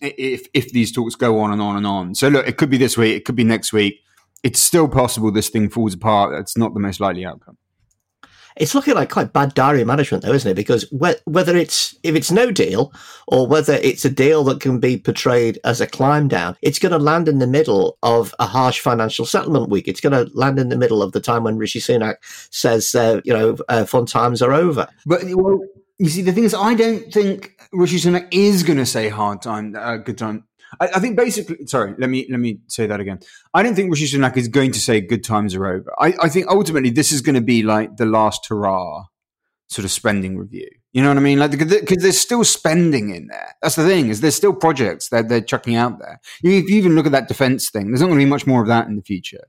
If 0.00 0.46
if 0.54 0.72
these 0.72 0.92
talks 0.92 1.16
go 1.16 1.40
on 1.40 1.52
and 1.52 1.60
on 1.60 1.76
and 1.76 1.86
on, 1.86 2.14
so 2.14 2.28
look, 2.28 2.46
it 2.46 2.58
could 2.58 2.70
be 2.70 2.78
this 2.78 2.96
week, 2.96 3.16
it 3.16 3.24
could 3.24 3.34
be 3.34 3.44
next 3.44 3.72
week 3.72 4.00
it's 4.42 4.60
still 4.60 4.88
possible 4.88 5.30
this 5.30 5.48
thing 5.48 5.68
falls 5.68 5.94
apart. 5.94 6.38
It's 6.38 6.56
not 6.56 6.74
the 6.74 6.80
most 6.80 7.00
likely 7.00 7.24
outcome. 7.24 7.56
It's 8.56 8.74
looking 8.74 8.94
like 8.94 9.10
quite 9.10 9.32
bad 9.32 9.54
diary 9.54 9.84
management, 9.84 10.24
though, 10.24 10.32
isn't 10.32 10.50
it? 10.50 10.54
Because 10.54 10.84
whether 10.90 11.56
it's 11.56 11.96
if 12.02 12.14
it's 12.14 12.30
no 12.30 12.50
deal 12.50 12.92
or 13.26 13.46
whether 13.46 13.74
it's 13.74 14.04
a 14.04 14.10
deal 14.10 14.44
that 14.44 14.60
can 14.60 14.80
be 14.80 14.98
portrayed 14.98 15.58
as 15.64 15.80
a 15.80 15.86
climb 15.86 16.28
down, 16.28 16.56
it's 16.60 16.78
going 16.78 16.92
to 16.92 16.98
land 16.98 17.28
in 17.28 17.38
the 17.38 17.46
middle 17.46 17.96
of 18.02 18.34
a 18.38 18.46
harsh 18.46 18.80
financial 18.80 19.24
settlement 19.24 19.70
week. 19.70 19.86
It's 19.86 20.00
going 20.00 20.12
to 20.12 20.30
land 20.36 20.58
in 20.58 20.68
the 20.68 20.76
middle 20.76 21.02
of 21.02 21.12
the 21.12 21.20
time 21.20 21.44
when 21.44 21.58
Rishi 21.58 21.80
Sunak 21.80 22.16
says, 22.50 22.94
uh, 22.94 23.20
you 23.24 23.32
know, 23.32 23.56
uh, 23.68 23.84
fun 23.84 24.06
times 24.06 24.42
are 24.42 24.52
over. 24.52 24.88
But 25.06 25.22
well, 25.24 25.60
you 25.98 26.08
see, 26.08 26.22
the 26.22 26.32
thing 26.32 26.44
is, 26.44 26.54
I 26.54 26.74
don't 26.74 27.12
think 27.12 27.56
Rishi 27.72 27.98
Sunak 27.98 28.26
is 28.30 28.62
going 28.62 28.78
to 28.78 28.86
say 28.86 29.08
hard 29.08 29.42
time, 29.42 29.76
uh, 29.76 29.98
good 29.98 30.18
time, 30.18 30.44
I, 30.78 30.86
I, 30.94 31.00
think 31.00 31.16
basically, 31.16 31.66
sorry, 31.66 31.94
let 31.98 32.10
me 32.10 32.26
let 32.30 32.38
me 32.38 32.60
say 32.68 32.86
that 32.86 33.00
again. 33.00 33.20
I 33.54 33.62
don't 33.62 33.74
think 33.74 33.90
Rishi 33.90 34.06
Sunak 34.06 34.36
is 34.36 34.48
going 34.48 34.72
to 34.72 34.80
say 34.80 35.00
good 35.00 35.24
times 35.24 35.54
are 35.54 35.66
over. 35.66 35.92
I, 35.98 36.14
I 36.22 36.28
think 36.28 36.46
ultimately 36.48 36.90
this 36.90 37.10
is 37.10 37.22
going 37.22 37.34
to 37.34 37.40
be 37.40 37.62
like 37.62 37.96
the 37.96 38.06
last 38.06 38.46
hurrah 38.48 39.04
sort 39.68 39.84
of 39.84 39.90
spending 39.90 40.36
review. 40.36 40.68
You 40.92 41.02
know 41.02 41.08
what 41.08 41.16
I 41.16 41.20
mean? 41.20 41.38
Like 41.38 41.52
because 41.52 42.02
there's 42.02 42.18
still 42.18 42.44
spending 42.44 43.14
in 43.14 43.28
there. 43.28 43.54
That's 43.62 43.76
the 43.76 43.86
thing 43.86 44.08
is 44.08 44.20
there's 44.20 44.34
still 44.34 44.52
projects 44.52 45.08
that 45.10 45.28
they're 45.28 45.40
chucking 45.40 45.76
out 45.76 45.98
there. 46.00 46.20
If 46.42 46.68
you 46.68 46.76
even 46.76 46.96
look 46.96 47.06
at 47.06 47.12
that 47.12 47.28
defense 47.28 47.70
thing, 47.70 47.86
there's 47.88 48.00
not 48.00 48.08
going 48.08 48.18
to 48.18 48.24
be 48.24 48.30
much 48.30 48.46
more 48.46 48.60
of 48.60 48.68
that 48.68 48.88
in 48.88 48.96
the 48.96 49.02
future, 49.02 49.44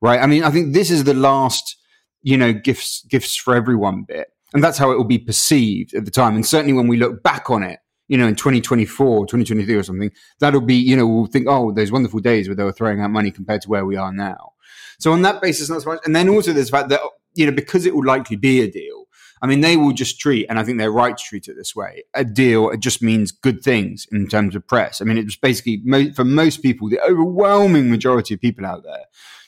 right? 0.00 0.20
I 0.20 0.26
mean, 0.26 0.44
I 0.44 0.50
think 0.50 0.72
this 0.72 0.90
is 0.90 1.04
the 1.04 1.14
last, 1.14 1.76
you 2.22 2.36
know, 2.36 2.52
gifts 2.52 3.04
gifts 3.06 3.34
for 3.34 3.56
everyone 3.56 4.04
bit, 4.06 4.28
and 4.52 4.62
that's 4.62 4.78
how 4.78 4.92
it 4.92 4.96
will 4.96 5.04
be 5.04 5.18
perceived 5.18 5.94
at 5.94 6.04
the 6.04 6.12
time. 6.12 6.36
And 6.36 6.46
certainly 6.46 6.74
when 6.74 6.86
we 6.86 6.96
look 6.96 7.24
back 7.24 7.50
on 7.50 7.64
it, 7.64 7.80
you 8.08 8.18
know, 8.18 8.26
in 8.26 8.34
2024, 8.34 9.26
2023 9.26 9.74
or 9.74 9.82
something, 9.82 10.10
that'll 10.40 10.60
be, 10.60 10.74
you 10.74 10.96
know, 10.96 11.06
we'll 11.06 11.26
think, 11.26 11.46
oh, 11.48 11.72
those 11.72 11.92
wonderful 11.92 12.20
days 12.20 12.48
where 12.48 12.54
they 12.54 12.64
were 12.64 12.72
throwing 12.72 13.00
out 13.00 13.10
money 13.10 13.30
compared 13.30 13.62
to 13.62 13.70
where 13.70 13.84
we 13.84 13.96
are 13.96 14.12
now. 14.12 14.52
So 14.98 15.12
on 15.12 15.22
that 15.22 15.40
basis, 15.42 15.70
not 15.70 15.82
so 15.82 15.90
much. 15.90 16.00
And 16.04 16.14
then 16.14 16.28
also 16.28 16.52
there's 16.52 16.70
the 16.70 16.76
fact 16.76 16.88
that, 16.90 17.00
you 17.34 17.46
know, 17.46 17.52
because 17.52 17.86
it 17.86 17.94
will 17.94 18.04
likely 18.04 18.36
be 18.36 18.60
a 18.60 18.70
deal, 18.70 19.04
I 19.42 19.46
mean, 19.46 19.60
they 19.60 19.76
will 19.76 19.92
just 19.92 20.18
treat, 20.18 20.46
and 20.48 20.58
I 20.58 20.64
think 20.64 20.78
they're 20.78 20.90
right 20.90 21.16
to 21.16 21.22
treat 21.22 21.48
it 21.48 21.56
this 21.56 21.76
way. 21.76 22.04
A 22.14 22.24
deal, 22.24 22.70
it 22.70 22.80
just 22.80 23.02
means 23.02 23.30
good 23.30 23.62
things 23.62 24.06
in 24.10 24.26
terms 24.26 24.56
of 24.56 24.66
press. 24.66 25.02
I 25.02 25.04
mean, 25.04 25.18
it's 25.18 25.36
basically, 25.36 25.82
for 26.12 26.24
most 26.24 26.62
people, 26.62 26.88
the 26.88 27.00
overwhelming 27.00 27.90
majority 27.90 28.32
of 28.32 28.40
people 28.40 28.64
out 28.64 28.84
there, 28.84 29.04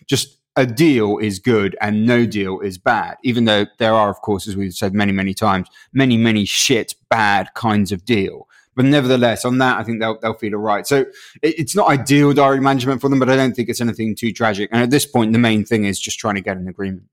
just 0.07 0.39
a 0.57 0.67
deal 0.67 1.19
is 1.19 1.39
good 1.39 1.77
and 1.81 2.07
no 2.07 2.27
deal 2.27 2.61
is 2.61 2.79
bad, 2.79 3.17
even 3.23 3.45
though 3.45 3.67
there 3.79 3.93
are, 3.93 4.09
of 4.09 4.21
course, 4.23 4.49
as 4.49 4.57
we've 4.57 4.73
said 4.73 4.95
many, 4.95 5.13
many 5.13 5.35
times, 5.35 5.69
many, 5.93 6.17
many 6.17 6.45
shit, 6.45 6.95
bad 7.11 7.53
kinds 7.55 7.93
of 7.93 8.05
deal. 8.05 8.49
But 8.75 8.87
nevertheless, 8.87 9.45
on 9.45 9.59
that, 9.59 9.79
I 9.79 9.85
think 9.85 10.01
they'll, 10.01 10.19
they'll 10.19 10.35
feel 10.35 10.55
all 10.55 10.61
right. 10.61 10.87
So 10.87 11.01
it, 11.43 11.59
it's 11.59 11.75
not 11.75 11.89
ideal 11.89 12.33
diary 12.33 12.61
management 12.61 13.01
for 13.01 13.09
them, 13.09 13.19
but 13.19 13.31
I 13.31 13.37
don't 13.37 13.55
think 13.55 13.69
it's 13.69 13.81
anything 13.81 14.15
too 14.15 14.33
tragic. 14.33 14.69
And 14.73 14.83
at 14.83 14.91
this 14.91 15.07
point, 15.07 15.33
the 15.33 15.39
main 15.39 15.65
thing 15.65 15.85
is 15.85 15.99
just 16.01 16.19
trying 16.19 16.35
to 16.35 16.43
get 16.43 16.57
an 16.57 16.69
agreement. 16.69 17.07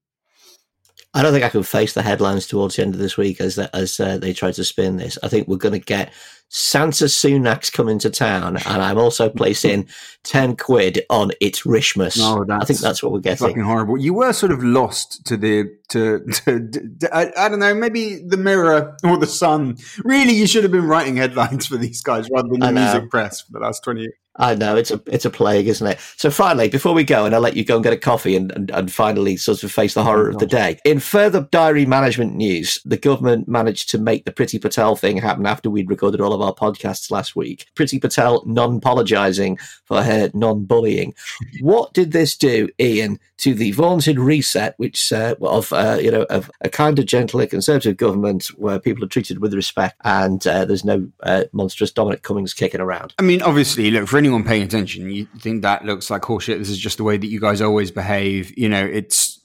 I 1.16 1.22
don't 1.22 1.32
think 1.32 1.46
I 1.46 1.50
can 1.50 1.64
face 1.64 1.94
the 1.94 2.02
headlines 2.02 2.48
towards 2.48 2.76
the 2.76 2.82
end 2.82 2.96
of 2.96 3.00
this 3.00 3.18
week 3.18 3.40
as 3.40 3.60
as 3.60 4.00
uh, 4.00 4.18
they 4.18 4.34
try 4.34 4.52
to 4.52 4.64
spin 4.64 4.98
this. 4.98 5.18
I 5.22 5.28
think 5.28 5.48
we're 5.48 5.58
going 5.58 5.74
to 5.74 5.80
get 5.80 6.12
Santa 6.50 7.06
Sunak's 7.06 7.70
coming 7.70 8.00
to 8.00 8.10
town, 8.10 8.58
and 8.58 8.82
I'm 8.82 8.98
also 8.98 9.30
placing 9.30 9.88
ten 10.24 10.56
quid 10.56 11.06
on 11.10 11.32
it's 11.40 11.62
Rishmas. 11.62 12.18
Oh, 12.20 12.46
I 12.50 12.66
think 12.66 12.80
that's 12.80 13.04
what 13.04 13.12
we're 13.12 13.20
getting. 13.20 13.48
Fucking 13.48 13.64
horrible. 13.64 13.98
You 13.98 14.16
were 14.16 14.34
sort 14.34 14.52
of 14.52 14.64
lost 14.64 15.26
to 15.28 15.38
the 15.38 15.66
to, 15.90 16.20
to, 16.20 16.70
to 16.70 17.10
I, 17.16 17.32
I, 17.38 17.50
don't 17.50 17.60
know, 17.60 17.76
maybe 17.76 18.16
the 18.16 18.38
Mirror 18.38 18.98
or 19.04 19.18
the 19.18 19.28
Sun. 19.28 19.78
Really, 20.04 20.34
you 20.34 20.48
should 20.48 20.64
have 20.64 20.72
been 20.72 20.88
writing 20.88 21.18
headlines 21.18 21.68
for 21.68 21.78
these 21.78 22.02
guys 22.02 22.28
rather 22.32 22.50
than 22.50 22.60
the 22.60 22.72
music 22.72 23.12
press 23.12 23.42
for 23.42 23.52
the 23.52 23.60
last 23.60 23.84
twenty 23.84 24.02
years. 24.02 24.14
I 24.38 24.56
know 24.56 24.76
it's 24.76 24.90
a 24.90 25.00
it's 25.06 25.26
a 25.26 25.30
plague, 25.30 25.68
isn't 25.68 25.86
it? 25.86 26.00
So 26.18 26.32
finally, 26.32 26.68
before 26.68 26.94
we 26.94 27.04
go, 27.04 27.26
and 27.26 27.36
I'll 27.36 27.42
let 27.42 27.56
you 27.56 27.64
go 27.64 27.76
and 27.76 27.84
get 27.84 27.94
a 27.94 27.98
coffee 27.98 28.36
and, 28.36 28.52
and, 28.54 28.72
and 28.72 28.92
finally 28.92 29.38
sort 29.38 29.64
of 29.64 29.72
face 29.72 29.94
the 29.94 30.02
oh 30.02 30.06
horror 30.06 30.28
oh, 30.28 30.34
of 30.34 30.40
the 30.40 30.48
day. 30.48 30.80
In 30.86 31.00
further 31.00 31.42
diary 31.52 31.86
management 31.86 32.36
news, 32.36 32.80
the 32.84 32.98
government 32.98 33.48
managed 33.48 33.90
to 33.90 34.00
make 34.00 34.26
the 34.26 34.32
Priti 34.32 34.60
Patel 34.60 34.96
thing 34.96 35.18
happen 35.18 35.46
after 35.46 35.70
we'd 35.70 35.90
recorded 35.90 36.20
all 36.20 36.34
of 36.34 36.42
our 36.42 36.54
podcasts 36.54 37.12
last 37.12 37.36
week. 37.36 37.68
Priti 37.76 38.02
Patel 38.02 38.44
non-apologizing 38.46 39.60
for 39.86 40.02
her 40.02 40.32
non-bullying. 40.34 41.14
what 41.62 41.94
did 41.94 42.12
this 42.12 42.36
do, 42.36 42.70
Ian, 42.80 43.20
to 43.44 43.54
the 43.54 43.72
vaunted 43.74 44.18
reset, 44.18 44.74
which 44.78 45.12
uh, 45.12 45.36
of 45.42 45.74
uh, 45.74 46.00
you 46.02 46.10
know 46.10 46.22
of 46.30 46.50
a 46.62 46.70
kind 46.70 46.98
of 46.98 47.06
gentler 47.06 47.46
conservative 47.46 47.98
government 47.98 48.46
where 48.58 48.80
people 48.80 49.04
are 49.04 49.08
treated 49.08 49.40
with 49.40 49.54
respect 49.54 49.98
and 50.06 50.48
uh, 50.48 50.64
there's 50.64 50.86
no 50.86 51.10
uh, 51.24 51.44
monstrous 51.52 51.92
Dominic 51.92 52.22
Cummings 52.22 52.54
kicking 52.54 52.80
around? 52.80 53.14
I 53.20 53.22
mean, 53.22 53.42
obviously, 53.42 53.92
look 53.92 54.08
for 54.08 54.18
anyone 54.18 54.46
paying 54.46 54.64
attention, 54.64 55.10
you 55.10 55.28
think 55.40 55.62
that 55.62 55.84
looks 55.84 56.10
like 56.10 56.22
horseshit. 56.22 56.58
This 56.58 56.70
is 56.70 56.78
just 56.78 56.96
the 56.96 57.04
way 57.04 57.18
that 57.18 57.28
you 57.28 57.42
guys 57.42 57.60
always 57.60 57.92
behave. 57.92 58.58
You 58.58 58.70
know, 58.70 58.86
it's 58.86 59.42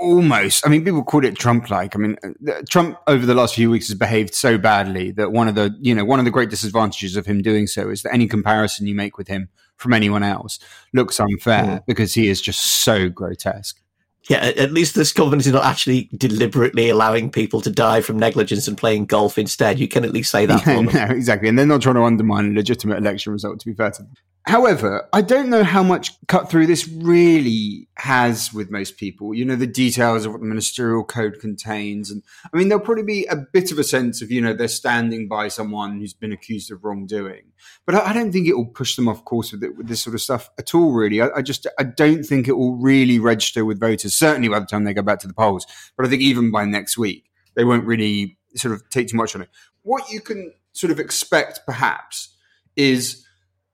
almost. 0.00 0.64
I 0.64 0.70
mean, 0.70 0.84
people 0.84 1.02
called 1.02 1.24
it 1.24 1.36
Trump-like. 1.36 1.96
I 1.96 1.98
mean, 1.98 2.16
uh, 2.24 2.62
Trump 2.70 2.96
over 3.08 3.26
the 3.26 3.34
last 3.34 3.56
few 3.56 3.72
weeks 3.72 3.88
has 3.88 3.98
behaved 3.98 4.36
so 4.36 4.56
badly 4.56 5.10
that 5.12 5.32
one 5.32 5.48
of 5.48 5.56
the 5.56 5.76
you 5.80 5.96
know 5.96 6.04
one 6.04 6.20
of 6.20 6.24
the 6.24 6.30
great 6.30 6.50
disadvantages 6.50 7.16
of 7.16 7.26
him 7.26 7.42
doing 7.42 7.66
so 7.66 7.90
is 7.90 8.04
that 8.04 8.14
any 8.14 8.28
comparison 8.28 8.86
you 8.86 8.94
make 8.94 9.18
with 9.18 9.26
him 9.26 9.48
from 9.76 9.92
anyone 9.92 10.22
else 10.22 10.58
looks 10.92 11.20
unfair 11.20 11.64
mm. 11.64 11.86
because 11.86 12.14
he 12.14 12.28
is 12.28 12.40
just 12.40 12.60
so 12.60 13.08
grotesque. 13.08 13.80
Yeah, 14.28 14.38
at 14.38 14.72
least 14.72 14.94
this 14.94 15.12
government 15.12 15.44
is 15.44 15.52
not 15.52 15.66
actually 15.66 16.08
deliberately 16.16 16.88
allowing 16.88 17.30
people 17.30 17.60
to 17.60 17.70
die 17.70 18.00
from 18.00 18.18
negligence 18.18 18.66
and 18.66 18.78
playing 18.78 19.04
golf 19.04 19.36
instead. 19.36 19.78
You 19.78 19.86
can 19.86 20.02
at 20.02 20.12
least 20.12 20.30
say 20.30 20.46
that. 20.46 20.64
Yeah, 20.66 20.80
no, 20.80 21.14
exactly. 21.14 21.48
And 21.50 21.58
they're 21.58 21.66
not 21.66 21.82
trying 21.82 21.96
to 21.96 22.04
undermine 22.04 22.52
a 22.52 22.54
legitimate 22.54 22.96
election 22.96 23.34
result, 23.34 23.60
to 23.60 23.66
be 23.66 23.74
fair 23.74 23.90
to 23.90 24.02
them. 24.02 24.14
However, 24.46 25.08
I 25.10 25.22
don't 25.22 25.48
know 25.48 25.64
how 25.64 25.82
much 25.82 26.12
cut 26.26 26.50
through 26.50 26.66
this 26.66 26.86
really 26.86 27.88
has 27.96 28.52
with 28.52 28.70
most 28.70 28.98
people. 28.98 29.32
You 29.32 29.46
know, 29.46 29.56
the 29.56 29.66
details 29.66 30.26
of 30.26 30.32
what 30.32 30.42
the 30.42 30.46
ministerial 30.46 31.02
code 31.02 31.40
contains. 31.40 32.10
And 32.10 32.22
I 32.52 32.58
mean, 32.58 32.68
there'll 32.68 32.84
probably 32.84 33.04
be 33.04 33.24
a 33.24 33.36
bit 33.36 33.72
of 33.72 33.78
a 33.78 33.84
sense 33.84 34.20
of, 34.20 34.30
you 34.30 34.42
know, 34.42 34.52
they're 34.52 34.68
standing 34.68 35.28
by 35.28 35.48
someone 35.48 35.98
who's 35.98 36.12
been 36.12 36.30
accused 36.30 36.70
of 36.70 36.84
wrongdoing. 36.84 37.52
But 37.86 37.94
I, 37.94 38.10
I 38.10 38.12
don't 38.12 38.32
think 38.32 38.46
it 38.46 38.54
will 38.54 38.66
push 38.66 38.96
them 38.96 39.08
off 39.08 39.24
course 39.24 39.50
with, 39.50 39.64
it, 39.64 39.78
with 39.78 39.88
this 39.88 40.02
sort 40.02 40.12
of 40.12 40.20
stuff 40.20 40.50
at 40.58 40.74
all, 40.74 40.92
really. 40.92 41.22
I, 41.22 41.30
I 41.36 41.42
just, 41.42 41.66
I 41.78 41.84
don't 41.84 42.22
think 42.22 42.46
it 42.46 42.58
will 42.58 42.76
really 42.76 43.18
register 43.18 43.64
with 43.64 43.80
voters, 43.80 44.14
certainly 44.14 44.48
by 44.48 44.58
the 44.58 44.66
time 44.66 44.84
they 44.84 44.92
go 44.92 45.00
back 45.00 45.20
to 45.20 45.26
the 45.26 45.32
polls. 45.32 45.66
But 45.96 46.04
I 46.04 46.10
think 46.10 46.20
even 46.20 46.50
by 46.50 46.66
next 46.66 46.98
week, 46.98 47.30
they 47.54 47.64
won't 47.64 47.86
really 47.86 48.36
sort 48.56 48.74
of 48.74 48.86
take 48.90 49.08
too 49.08 49.16
much 49.16 49.34
on 49.34 49.40
it. 49.40 49.48
What 49.84 50.10
you 50.10 50.20
can 50.20 50.52
sort 50.74 50.90
of 50.90 51.00
expect, 51.00 51.60
perhaps, 51.64 52.36
is 52.76 53.23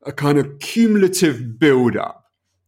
a 0.04 0.12
kind 0.12 0.38
of 0.38 0.58
cumulative 0.58 1.58
build-up 1.58 2.24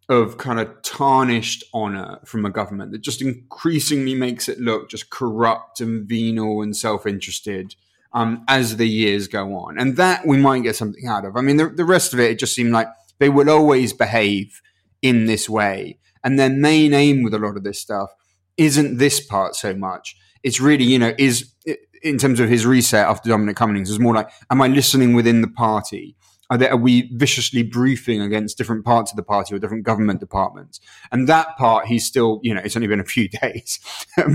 of 0.09 0.37
kind 0.37 0.61
of 0.61 0.83
tarnished 0.83 1.65
honor 1.73 2.19
from 2.25 2.45
a 2.45 2.51
government 2.51 2.93
that 2.93 3.01
just 3.01 3.23
increasingly 3.23 4.15
makes 4.15 4.49
it 4.49 4.61
look 4.61 4.91
just 4.91 5.11
corrupt 5.11 5.81
and 5.81 6.07
venal 6.07 6.61
and 6.61 6.77
self-interested 6.77 7.75
um, 8.13 8.45
as 8.49 8.77
the 8.77 8.89
years 8.89 9.29
go 9.29 9.55
on. 9.55 9.79
And 9.79 9.97
that 9.97 10.27
we 10.27 10.37
might 10.37 10.65
get 10.65 10.77
something 10.77 11.07
out 11.07 11.25
of. 11.25 11.37
I 11.37 11.41
mean, 11.41 11.57
the, 11.57 11.69
the 11.69 11.85
rest 11.85 12.13
of 12.13 12.21
it, 12.21 12.33
it 12.33 12.39
just 12.39 12.55
seemed 12.55 12.73
like 12.73 12.89
they 13.19 13.29
will 13.29 13.49
always 13.49 13.93
behave 13.93 14.61
in 15.01 15.27
this 15.27 15.49
way. 15.49 15.99
And 16.23 16.39
their 16.39 16.51
main 16.51 16.93
aim 16.93 17.23
with 17.23 17.33
a 17.33 17.39
lot 17.39 17.57
of 17.57 17.65
this 17.65 17.81
stuff 17.81 18.11
isn't 18.57 18.99
this 18.99 19.25
part 19.25 19.55
so 19.55 19.75
much. 19.75 20.17
It's 20.43 20.61
really, 20.61 20.85
you 20.85 20.99
know, 20.99 21.15
is 21.19 21.55
in 22.03 22.19
terms 22.19 22.41
of 22.41 22.49
his 22.49 22.67
reset 22.67 23.07
after 23.07 23.31
Dominic 23.31 23.57
Cummings, 23.57 23.89
is 23.89 24.01
more 24.01 24.15
like, 24.15 24.29
am 24.51 24.61
I 24.61 24.67
listening 24.67 25.15
within 25.15 25.41
the 25.41 25.49
party? 25.49 26.17
Are, 26.53 26.59
there, 26.59 26.71
are 26.71 26.77
we 26.77 27.09
viciously 27.15 27.63
briefing 27.63 28.21
against 28.21 28.59
different 28.59 28.85
parts 28.85 29.11
of 29.11 29.17
the 29.17 29.23
party 29.23 29.55
or 29.55 29.59
different 29.59 29.85
government 29.85 30.21
departments? 30.21 30.81
And 31.11 31.27
that 31.27 31.57
part, 31.57 31.87
he's 31.87 32.05
still, 32.05 32.41
you 32.43 32.53
know, 32.53 32.61
it's 32.63 32.77
only 32.77 32.89
been 32.89 33.01
a 33.01 33.05
few 33.05 33.27
days, 33.43 33.81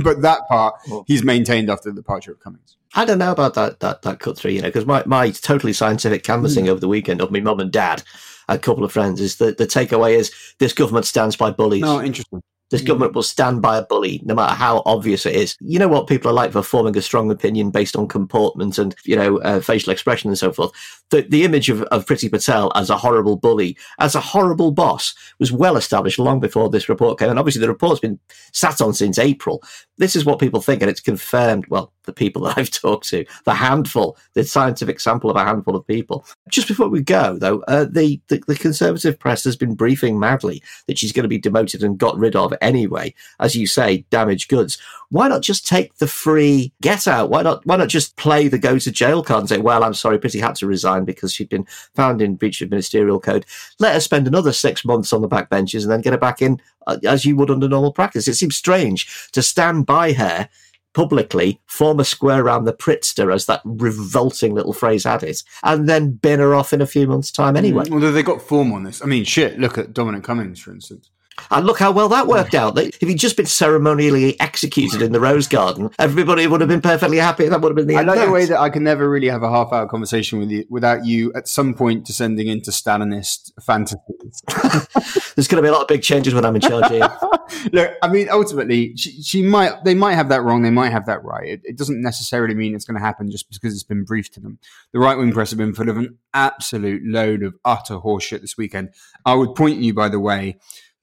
but 0.01 0.23
that 0.23 0.47
part 0.47 0.73
he's 1.05 1.23
maintained 1.23 1.69
after 1.69 1.91
the 1.91 1.95
departure 1.95 2.31
of 2.31 2.39
Cummings. 2.39 2.75
I 2.95 3.05
don't 3.05 3.19
know 3.19 3.31
about 3.31 3.53
that 3.53 3.81
that 3.81 4.01
that 4.01 4.19
cut 4.19 4.35
through, 4.35 4.49
you 4.49 4.61
know, 4.63 4.69
because 4.69 4.87
my, 4.87 5.03
my 5.05 5.29
totally 5.29 5.73
scientific 5.73 6.23
canvassing 6.23 6.65
mm. 6.65 6.69
over 6.69 6.79
the 6.79 6.87
weekend 6.87 7.21
of 7.21 7.29
my 7.29 7.39
mum 7.39 7.59
and 7.59 7.71
dad, 7.71 8.01
a 8.49 8.57
couple 8.57 8.83
of 8.83 8.91
friends, 8.91 9.21
is 9.21 9.35
that 9.35 9.59
the 9.59 9.67
takeaway 9.67 10.15
is 10.15 10.33
this 10.57 10.73
government 10.73 11.05
stands 11.05 11.35
by 11.35 11.51
bullies. 11.51 11.83
Oh, 11.85 12.01
interesting. 12.01 12.41
This 12.69 12.81
mm. 12.81 12.87
government 12.87 13.13
will 13.13 13.23
stand 13.23 13.61
by 13.61 13.77
a 13.77 13.83
bully, 13.83 14.21
no 14.25 14.35
matter 14.35 14.53
how 14.53 14.81
obvious 14.85 15.25
it 15.25 15.35
is. 15.35 15.55
You 15.59 15.79
know 15.79 15.87
what 15.87 16.07
people 16.07 16.29
are 16.29 16.33
like 16.33 16.51
for 16.51 16.61
forming 16.61 16.97
a 16.97 17.01
strong 17.01 17.31
opinion 17.31 17.71
based 17.71 17.95
on 17.95 18.07
comportment 18.07 18.77
and, 18.77 18.95
you 19.05 19.15
know, 19.15 19.37
uh, 19.39 19.61
facial 19.61 19.91
expression 19.91 20.29
and 20.29 20.37
so 20.37 20.51
forth. 20.51 20.71
The, 21.09 21.21
the 21.21 21.43
image 21.43 21.69
of, 21.69 21.83
of 21.83 22.05
Priti 22.05 22.29
Patel 22.29 22.71
as 22.75 22.89
a 22.89 22.97
horrible 22.97 23.37
bully, 23.37 23.77
as 23.99 24.15
a 24.15 24.19
horrible 24.19 24.71
boss, 24.71 25.13
was 25.39 25.51
well 25.51 25.77
established 25.77 26.19
long 26.19 26.39
before 26.39 26.69
this 26.69 26.89
report 26.89 27.19
came. 27.19 27.29
And 27.29 27.39
obviously, 27.39 27.61
the 27.61 27.67
report's 27.69 28.01
been 28.01 28.19
sat 28.51 28.81
on 28.81 28.93
since 28.93 29.17
April. 29.17 29.63
This 29.97 30.15
is 30.15 30.25
what 30.25 30.39
people 30.39 30.61
think, 30.61 30.81
and 30.81 30.91
it's 30.91 30.99
confirmed. 30.99 31.65
Well, 31.67 31.93
the 32.07 32.13
people 32.13 32.41
that 32.45 32.57
I've 32.57 32.71
talked 32.71 33.07
to, 33.09 33.23
the 33.45 33.53
handful, 33.53 34.17
the 34.33 34.43
scientific 34.43 34.99
sample 34.99 35.29
of 35.29 35.35
a 35.35 35.45
handful 35.45 35.75
of 35.75 35.85
people. 35.85 36.25
Just 36.49 36.67
before 36.67 36.89
we 36.89 37.01
go, 37.01 37.37
though, 37.37 37.59
uh, 37.67 37.85
the, 37.85 38.19
the, 38.29 38.43
the 38.47 38.55
Conservative 38.55 39.19
press 39.19 39.43
has 39.43 39.55
been 39.55 39.75
briefing 39.75 40.19
madly 40.19 40.63
that 40.87 40.97
she's 40.97 41.11
going 41.11 41.23
to 41.23 41.29
be 41.29 41.37
demoted 41.37 41.83
and 41.83 41.99
got 41.99 42.17
rid 42.17 42.35
of 42.35 42.53
anyway. 42.61 43.13
As 43.39 43.55
you 43.55 43.67
say, 43.67 44.05
damaged 44.09 44.49
goods. 44.49 44.77
Why 45.09 45.27
not 45.27 45.41
just 45.41 45.65
take 45.65 45.95
the 45.97 46.07
free 46.07 46.73
get 46.81 47.07
out? 47.07 47.29
Why 47.29 47.41
not? 47.41 47.65
Why 47.65 47.77
not 47.77 47.87
just 47.87 48.17
play 48.17 48.47
the 48.47 48.57
go 48.57 48.77
to 48.77 48.91
jail 48.91 49.23
card 49.23 49.41
and 49.41 49.49
say, 49.49 49.57
"Well, 49.57 49.83
I'm 49.83 49.93
sorry, 49.93 50.19
Priti 50.19 50.41
had 50.41 50.55
to 50.55 50.67
resign 50.67 51.05
because 51.05 51.33
she'd 51.33 51.49
been 51.49 51.65
found 51.95 52.21
in 52.21 52.35
breach 52.35 52.61
of 52.61 52.69
ministerial 52.69 53.19
code." 53.19 53.45
Let 53.79 53.93
her 53.93 54.01
spend 54.01 54.27
another 54.27 54.51
six 54.51 54.83
months 54.83 55.13
on 55.13 55.21
the 55.21 55.27
back 55.27 55.49
benches 55.49 55.83
and 55.83 55.91
then 55.91 56.01
get 56.01 56.13
her 56.13 56.19
back 56.19 56.41
in 56.41 56.61
uh, 56.87 56.97
as 57.05 57.25
you 57.25 57.35
would 57.37 57.49
under 57.49 57.69
normal 57.69 57.93
practice. 57.93 58.27
It 58.27 58.35
seems 58.35 58.57
strange 58.57 59.31
to 59.31 59.41
stand 59.41 59.85
by 59.85 60.13
her 60.13 60.49
publicly, 60.97 61.61
form 61.67 61.99
a 61.99 62.03
square 62.03 62.43
around 62.43 62.63
the 62.63 62.73
Pritzter, 62.73 63.31
as 63.31 63.45
that 63.45 63.61
revolting 63.63 64.55
little 64.55 64.73
phrase 64.73 65.03
had 65.03 65.21
it, 65.21 65.43
and 65.61 65.87
then 65.87 66.09
bin 66.09 66.39
her 66.39 66.55
off 66.55 66.73
in 66.73 66.81
a 66.81 66.87
few 66.87 67.05
months' 67.05 67.29
time 67.29 67.55
anyway. 67.55 67.83
Mm, 67.83 67.93
although 67.93 68.11
they 68.11 68.23
got 68.23 68.41
form 68.41 68.73
on 68.73 68.83
this. 68.83 69.03
I 69.03 69.05
mean, 69.05 69.23
shit, 69.23 69.59
look 69.59 69.77
at 69.77 69.93
Dominic 69.93 70.23
Cummings, 70.23 70.59
for 70.59 70.71
instance. 70.71 71.11
And 71.51 71.65
look 71.65 71.79
how 71.79 71.91
well 71.91 72.09
that 72.09 72.27
worked 72.27 72.55
out. 72.55 72.77
If 72.77 72.99
he'd 72.99 73.15
just 73.15 73.37
been 73.37 73.45
ceremonially 73.45 74.39
executed 74.39 75.01
in 75.01 75.11
the 75.11 75.19
Rose 75.19 75.47
Garden, 75.47 75.89
everybody 75.99 76.47
would 76.47 76.61
have 76.61 76.69
been 76.69 76.81
perfectly 76.81 77.17
happy. 77.17 77.47
That 77.47 77.61
would 77.61 77.69
have 77.69 77.75
been 77.75 77.87
the 77.87 77.95
I 77.95 77.99
end. 77.99 78.07
like 78.07 78.25
the 78.25 78.31
way 78.31 78.45
that 78.45 78.59
I 78.59 78.69
can 78.69 78.83
never 78.83 79.09
really 79.09 79.27
have 79.27 79.43
a 79.43 79.49
half 79.49 79.71
hour 79.71 79.87
conversation 79.87 80.39
with 80.39 80.49
you 80.49 80.65
without 80.69 81.05
you 81.05 81.31
at 81.33 81.47
some 81.47 81.73
point 81.73 82.05
descending 82.05 82.47
into 82.47 82.71
Stalinist 82.71 83.51
fantasies. 83.61 84.43
There's 85.35 85.47
going 85.47 85.57
to 85.57 85.61
be 85.61 85.67
a 85.67 85.71
lot 85.71 85.81
of 85.81 85.87
big 85.87 86.01
changes 86.01 86.33
when 86.33 86.45
I'm 86.45 86.55
in 86.55 86.61
charge 86.61 86.89
here. 86.89 87.09
look, 87.71 87.91
I 88.01 88.07
mean, 88.07 88.27
ultimately, 88.29 88.95
she, 88.95 89.21
she, 89.21 89.41
might, 89.41 89.83
they 89.83 89.93
might 89.93 90.15
have 90.15 90.29
that 90.29 90.43
wrong. 90.43 90.63
They 90.63 90.69
might 90.69 90.91
have 90.91 91.05
that 91.05 91.23
right. 91.23 91.47
It, 91.47 91.61
it 91.63 91.77
doesn't 91.77 92.01
necessarily 92.01 92.55
mean 92.55 92.75
it's 92.75 92.85
going 92.85 92.99
to 92.99 93.05
happen 93.05 93.31
just 93.31 93.49
because 93.49 93.73
it's 93.73 93.83
been 93.83 94.03
briefed 94.03 94.33
to 94.35 94.39
them. 94.39 94.59
The 94.93 94.99
right 94.99 95.17
wing 95.17 95.31
press 95.31 95.51
have 95.51 95.59
been 95.59 95.73
full 95.73 95.89
of 95.89 95.97
an 95.97 96.17
absolute 96.33 97.01
load 97.05 97.43
of 97.43 97.55
utter 97.65 97.95
horseshit 97.95 98.41
this 98.41 98.57
weekend. 98.57 98.89
I 99.25 99.35
would 99.35 99.55
point 99.55 99.79
you, 99.79 99.93
by 99.93 100.09
the 100.09 100.19
way, 100.19 100.57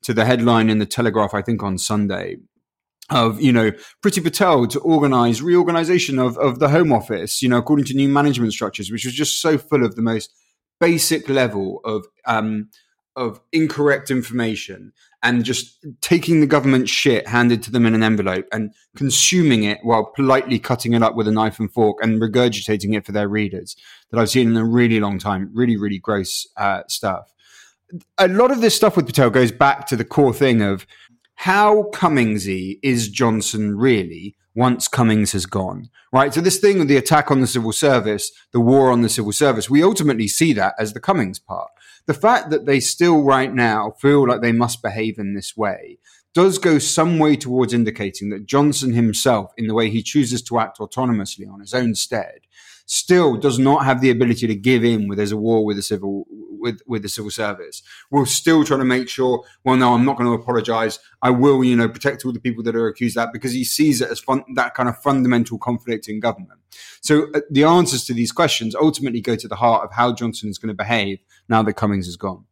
to 0.04 0.14
the 0.14 0.24
headline 0.24 0.70
in 0.70 0.78
the 0.78 0.86
Telegraph, 0.86 1.34
I 1.34 1.42
think 1.42 1.62
on 1.62 1.78
Sunday, 1.78 2.36
of 3.10 3.40
you 3.40 3.52
know 3.52 3.70
Priti 4.02 4.22
Patel 4.22 4.66
to 4.68 4.80
organize 4.80 5.42
reorganization 5.42 6.18
of 6.18 6.38
of 6.38 6.58
the 6.58 6.68
Home 6.70 6.92
Office, 6.92 7.42
you 7.42 7.48
know, 7.48 7.58
according 7.58 7.86
to 7.86 7.94
new 7.94 8.08
management 8.08 8.52
structures, 8.52 8.90
which 8.90 9.04
was 9.04 9.14
just 9.14 9.40
so 9.40 9.58
full 9.58 9.84
of 9.84 9.96
the 9.96 10.02
most 10.02 10.32
basic 10.80 11.28
level 11.28 11.80
of 11.84 12.06
um, 12.26 12.70
of 13.16 13.40
incorrect 13.52 14.10
information 14.10 14.92
and 15.22 15.44
just 15.44 15.86
taking 16.00 16.40
the 16.40 16.46
government 16.46 16.88
shit 16.88 17.28
handed 17.28 17.62
to 17.62 17.70
them 17.70 17.86
in 17.86 17.94
an 17.94 18.02
envelope 18.02 18.46
and 18.52 18.74
consuming 18.96 19.62
it 19.62 19.78
while 19.82 20.04
politely 20.04 20.58
cutting 20.58 20.94
it 20.94 21.02
up 21.02 21.14
with 21.14 21.28
a 21.28 21.32
knife 21.32 21.60
and 21.60 21.72
fork 21.72 21.96
and 22.02 22.20
regurgitating 22.20 22.94
it 22.94 23.06
for 23.06 23.12
their 23.12 23.28
readers 23.28 23.76
that 24.10 24.18
I've 24.18 24.30
seen 24.30 24.50
in 24.50 24.56
a 24.56 24.64
really 24.64 24.98
long 24.98 25.18
time. 25.18 25.50
Really, 25.54 25.76
really 25.76 25.98
gross 25.98 26.46
uh, 26.56 26.82
stuff 26.88 27.33
a 28.18 28.28
lot 28.28 28.50
of 28.50 28.61
this 28.61 28.74
stuff 28.74 28.96
with 28.96 29.07
Patel 29.07 29.30
goes 29.30 29.52
back 29.52 29.87
to 29.88 29.96
the 29.96 30.04
core 30.04 30.35
thing 30.35 30.62
of 30.62 30.87
how 31.37 31.90
Cummingsy 31.92 32.78
is 32.83 33.09
Johnson 33.09 33.76
really 33.76 34.37
once 34.54 34.87
Cummings 34.87 35.33
has 35.33 35.46
gone, 35.46 35.90
right? 36.12 36.33
So 36.33 36.40
this 36.40 36.59
thing 36.59 36.80
of 36.80 36.88
the 36.88 36.96
attack 36.96 37.30
on 37.30 37.40
the 37.40 37.46
civil 37.46 37.72
service, 37.72 38.30
the 38.52 38.61
war 38.61 38.90
on 38.90 39.02
the 39.02 39.09
civil 39.09 39.33
service, 39.33 39.68
we 39.68 39.83
ultimately 39.83 40.28
see 40.28 40.52
that 40.52 40.74
as 40.78 40.92
the 40.92 41.00
Cummings 41.00 41.38
part. 41.38 41.70
The 42.07 42.14
fact 42.14 42.50
that 42.50 42.66
they 42.66 42.80
still 42.80 43.22
right 43.22 43.52
now 43.52 43.92
feel 44.00 44.28
like 44.28 44.40
they 44.40 44.52
must 44.52 44.83
behave 44.83 45.18
in 45.18 45.35
this 45.35 45.57
way 45.57 45.98
does 46.35 46.59
go 46.59 46.78
some 46.78 47.18
way 47.18 47.37
towards 47.37 47.72
indicating 47.72 48.30
that 48.30 48.46
Johnson 48.46 48.92
himself, 48.92 49.52
in 49.57 49.66
the 49.66 49.74
way 49.74 49.88
he 49.88 50.02
chooses 50.02 50.42
to 50.42 50.59
act 50.59 50.78
autonomously 50.78 51.50
on 51.50 51.61
his 51.61 51.72
own 51.72 51.94
stead, 51.94 52.40
still 52.87 53.37
does 53.37 53.59
not 53.59 53.85
have 53.85 54.00
the 54.00 54.11
ability 54.11 54.46
to 54.46 54.54
give 54.54 54.85
in 54.85 55.09
with 55.09 55.18
there's 55.18 55.33
a 55.33 55.37
war 55.37 55.64
with 55.64 55.76
the 55.76 55.83
civil 55.83 56.23
with 56.64 56.81
with 56.87 57.03
the 57.03 57.09
civil 57.09 57.31
service. 57.31 57.83
We're 58.11 58.27
still 58.27 58.64
trying 58.64 58.81
to 58.81 58.85
make 58.85 59.09
sure. 59.09 59.44
Well, 59.62 59.77
no, 59.77 59.94
I'm 59.94 60.05
not 60.05 60.16
going 60.16 60.29
to 60.29 60.42
apologise. 60.42 60.98
I 61.22 61.31
will, 61.31 61.62
you 61.62 61.77
know, 61.77 61.88
protect 61.88 62.24
all 62.24 62.33
the 62.33 62.40
people 62.40 62.64
that 62.64 62.74
are 62.74 62.88
accused 62.88 63.16
of 63.16 63.27
that 63.27 63.33
because 63.33 63.53
he 63.53 63.62
sees 63.62 64.00
it 64.00 64.11
as 64.11 64.18
fun, 64.18 64.42
that 64.55 64.74
kind 64.74 64.88
of 64.88 64.98
fundamental 64.98 65.59
conflict 65.59 66.09
in 66.09 66.18
government. 66.18 66.59
So 67.00 67.29
uh, 67.35 67.40
the 67.50 67.62
answers 67.64 68.05
to 68.07 68.14
these 68.14 68.33
questions 68.33 68.74
ultimately 68.74 69.20
go 69.20 69.37
to 69.37 69.46
the 69.46 69.57
heart 69.57 69.85
of 69.85 69.92
how 69.92 70.12
Johnson 70.12 70.48
is 70.48 70.59
going 70.59 70.68
to 70.68 70.74
behave 70.74 71.20
now 71.48 71.62
that 71.62 71.74
Cummings 71.74 72.09
is 72.09 72.16
gone. 72.16 72.46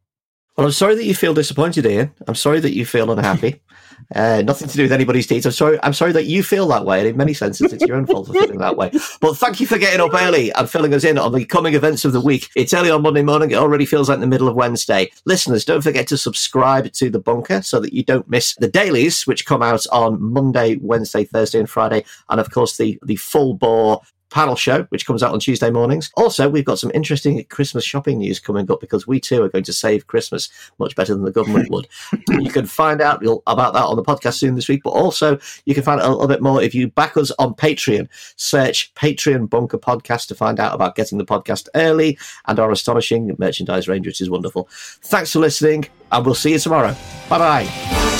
Well, 0.55 0.67
I'm 0.67 0.73
sorry 0.73 0.95
that 0.95 1.05
you 1.05 1.15
feel 1.15 1.33
disappointed, 1.33 1.85
Ian. 1.85 2.11
I'm 2.27 2.35
sorry 2.35 2.59
that 2.59 2.75
you 2.75 2.85
feel 2.85 3.11
unhappy. 3.11 3.61
Uh, 4.13 4.43
nothing 4.45 4.67
to 4.67 4.75
do 4.75 4.83
with 4.83 4.91
anybody's 4.91 5.25
deeds. 5.27 5.45
I'm 5.45 5.53
sorry. 5.53 5.79
I'm 5.81 5.93
sorry 5.93 6.11
that 6.11 6.25
you 6.25 6.43
feel 6.43 6.67
that 6.67 6.85
way, 6.85 6.99
and 6.99 7.07
in 7.07 7.17
many 7.17 7.33
senses, 7.33 7.71
it's 7.71 7.85
your 7.85 7.95
own 7.95 8.05
fault 8.05 8.27
for 8.27 8.33
feeling 8.33 8.57
that 8.57 8.75
way. 8.75 8.91
But 9.21 9.37
thank 9.37 9.59
you 9.59 9.65
for 9.65 9.77
getting 9.77 10.01
up 10.01 10.13
early 10.13 10.51
and 10.51 10.69
filling 10.69 10.93
us 10.93 11.03
in 11.03 11.17
on 11.17 11.31
the 11.31 11.45
coming 11.45 11.73
events 11.73 12.03
of 12.03 12.11
the 12.11 12.19
week. 12.19 12.49
It's 12.55 12.73
early 12.73 12.91
on 12.91 13.01
Monday 13.01 13.23
morning. 13.23 13.51
It 13.51 13.57
already 13.57 13.85
feels 13.85 14.09
like 14.09 14.19
the 14.19 14.27
middle 14.27 14.49
of 14.49 14.55
Wednesday. 14.55 15.09
Listeners, 15.25 15.63
don't 15.63 15.81
forget 15.81 16.07
to 16.07 16.17
subscribe 16.17 16.91
to 16.93 17.09
the 17.09 17.19
Bunker 17.19 17.61
so 17.61 17.79
that 17.79 17.93
you 17.93 18.03
don't 18.03 18.29
miss 18.29 18.55
the 18.55 18.67
dailies, 18.67 19.25
which 19.25 19.45
come 19.45 19.63
out 19.63 19.85
on 19.91 20.21
Monday, 20.21 20.77
Wednesday, 20.81 21.23
Thursday, 21.23 21.59
and 21.59 21.69
Friday, 21.69 22.03
and 22.29 22.39
of 22.39 22.51
course 22.51 22.77
the 22.77 22.99
the 23.03 23.15
full 23.15 23.53
bore 23.53 24.01
panel 24.33 24.55
show, 24.55 24.83
which 24.89 25.05
comes 25.05 25.21
out 25.21 25.31
on 25.31 25.39
Tuesday 25.39 25.69
mornings. 25.69 26.11
Also, 26.17 26.49
we've 26.49 26.65
got 26.65 26.79
some 26.79 26.91
interesting 26.93 27.41
Christmas 27.45 27.85
shopping 27.85 28.17
news 28.17 28.39
coming 28.39 28.69
up 28.69 28.81
because 28.81 29.07
we 29.07 29.19
too 29.19 29.43
are 29.43 29.49
going 29.49 29.63
to 29.63 29.71
save 29.71 30.07
Christmas 30.07 30.49
much 30.79 30.95
better 30.95 31.13
than 31.13 31.23
the 31.23 31.31
government 31.31 31.69
would. 31.69 31.87
you 32.39 32.49
can 32.49 32.65
find 32.65 32.99
out 32.99 33.23
about 33.47 33.73
that 33.73 33.83
on 33.83 33.95
the 33.95 34.03
podcast 34.03 34.33
soon 34.33 34.55
this 34.55 34.67
week, 34.67 34.81
but 34.83 34.89
also 34.89 35.37
you 35.65 35.75
can 35.75 35.83
find 35.83 36.01
out 36.01 36.07
a 36.07 36.11
little 36.11 36.27
bit 36.27 36.41
more 36.41 36.61
if 36.61 36.73
you 36.73 36.87
back 36.87 37.15
us 37.15 37.31
on 37.37 37.53
Patreon. 37.53 38.09
Search 38.35 38.93
Patreon 38.95 39.49
Bunker 39.49 39.77
Podcast 39.77 40.27
to 40.27 40.35
find 40.35 40.59
out 40.59 40.73
about 40.73 40.95
getting 40.95 41.19
the 41.19 41.25
podcast 41.25 41.69
early 41.75 42.17
and 42.47 42.59
our 42.59 42.71
astonishing 42.71 43.35
merchandise 43.37 43.87
range, 43.87 44.07
which 44.07 44.19
is 44.19 44.29
wonderful. 44.29 44.67
Thanks 44.71 45.31
for 45.31 45.39
listening, 45.39 45.85
and 46.11 46.25
we'll 46.25 46.35
see 46.35 46.53
you 46.53 46.59
tomorrow. 46.59 46.95
Bye 47.29 47.37
bye. 47.37 48.12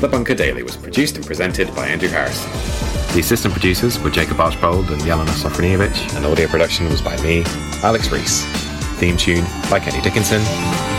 The 0.00 0.06
Bunker 0.06 0.34
Daily 0.34 0.62
was 0.62 0.76
produced 0.76 1.16
and 1.16 1.26
presented 1.26 1.74
by 1.74 1.88
Andrew 1.88 2.08
Harrison. 2.08 2.48
The 3.14 3.18
assistant 3.18 3.52
producers 3.52 3.98
were 3.98 4.10
Jacob 4.10 4.38
Archbold 4.38 4.88
and 4.92 5.00
Jelena 5.02 5.26
Sofronijevic. 5.30 6.14
And 6.14 6.24
audio 6.24 6.46
production 6.46 6.88
was 6.88 7.02
by 7.02 7.20
me, 7.20 7.42
Alex 7.82 8.12
Rees. 8.12 8.44
Theme 9.00 9.16
tune 9.16 9.44
by 9.68 9.80
Kenny 9.80 10.00
Dickinson. 10.00 10.40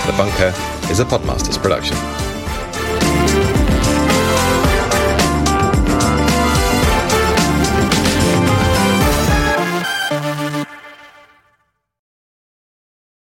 The 0.05 0.13
Bunker 0.17 0.53
is 0.91 0.99
a 0.99 1.05
Podmasters 1.05 1.57
production. 1.57 1.95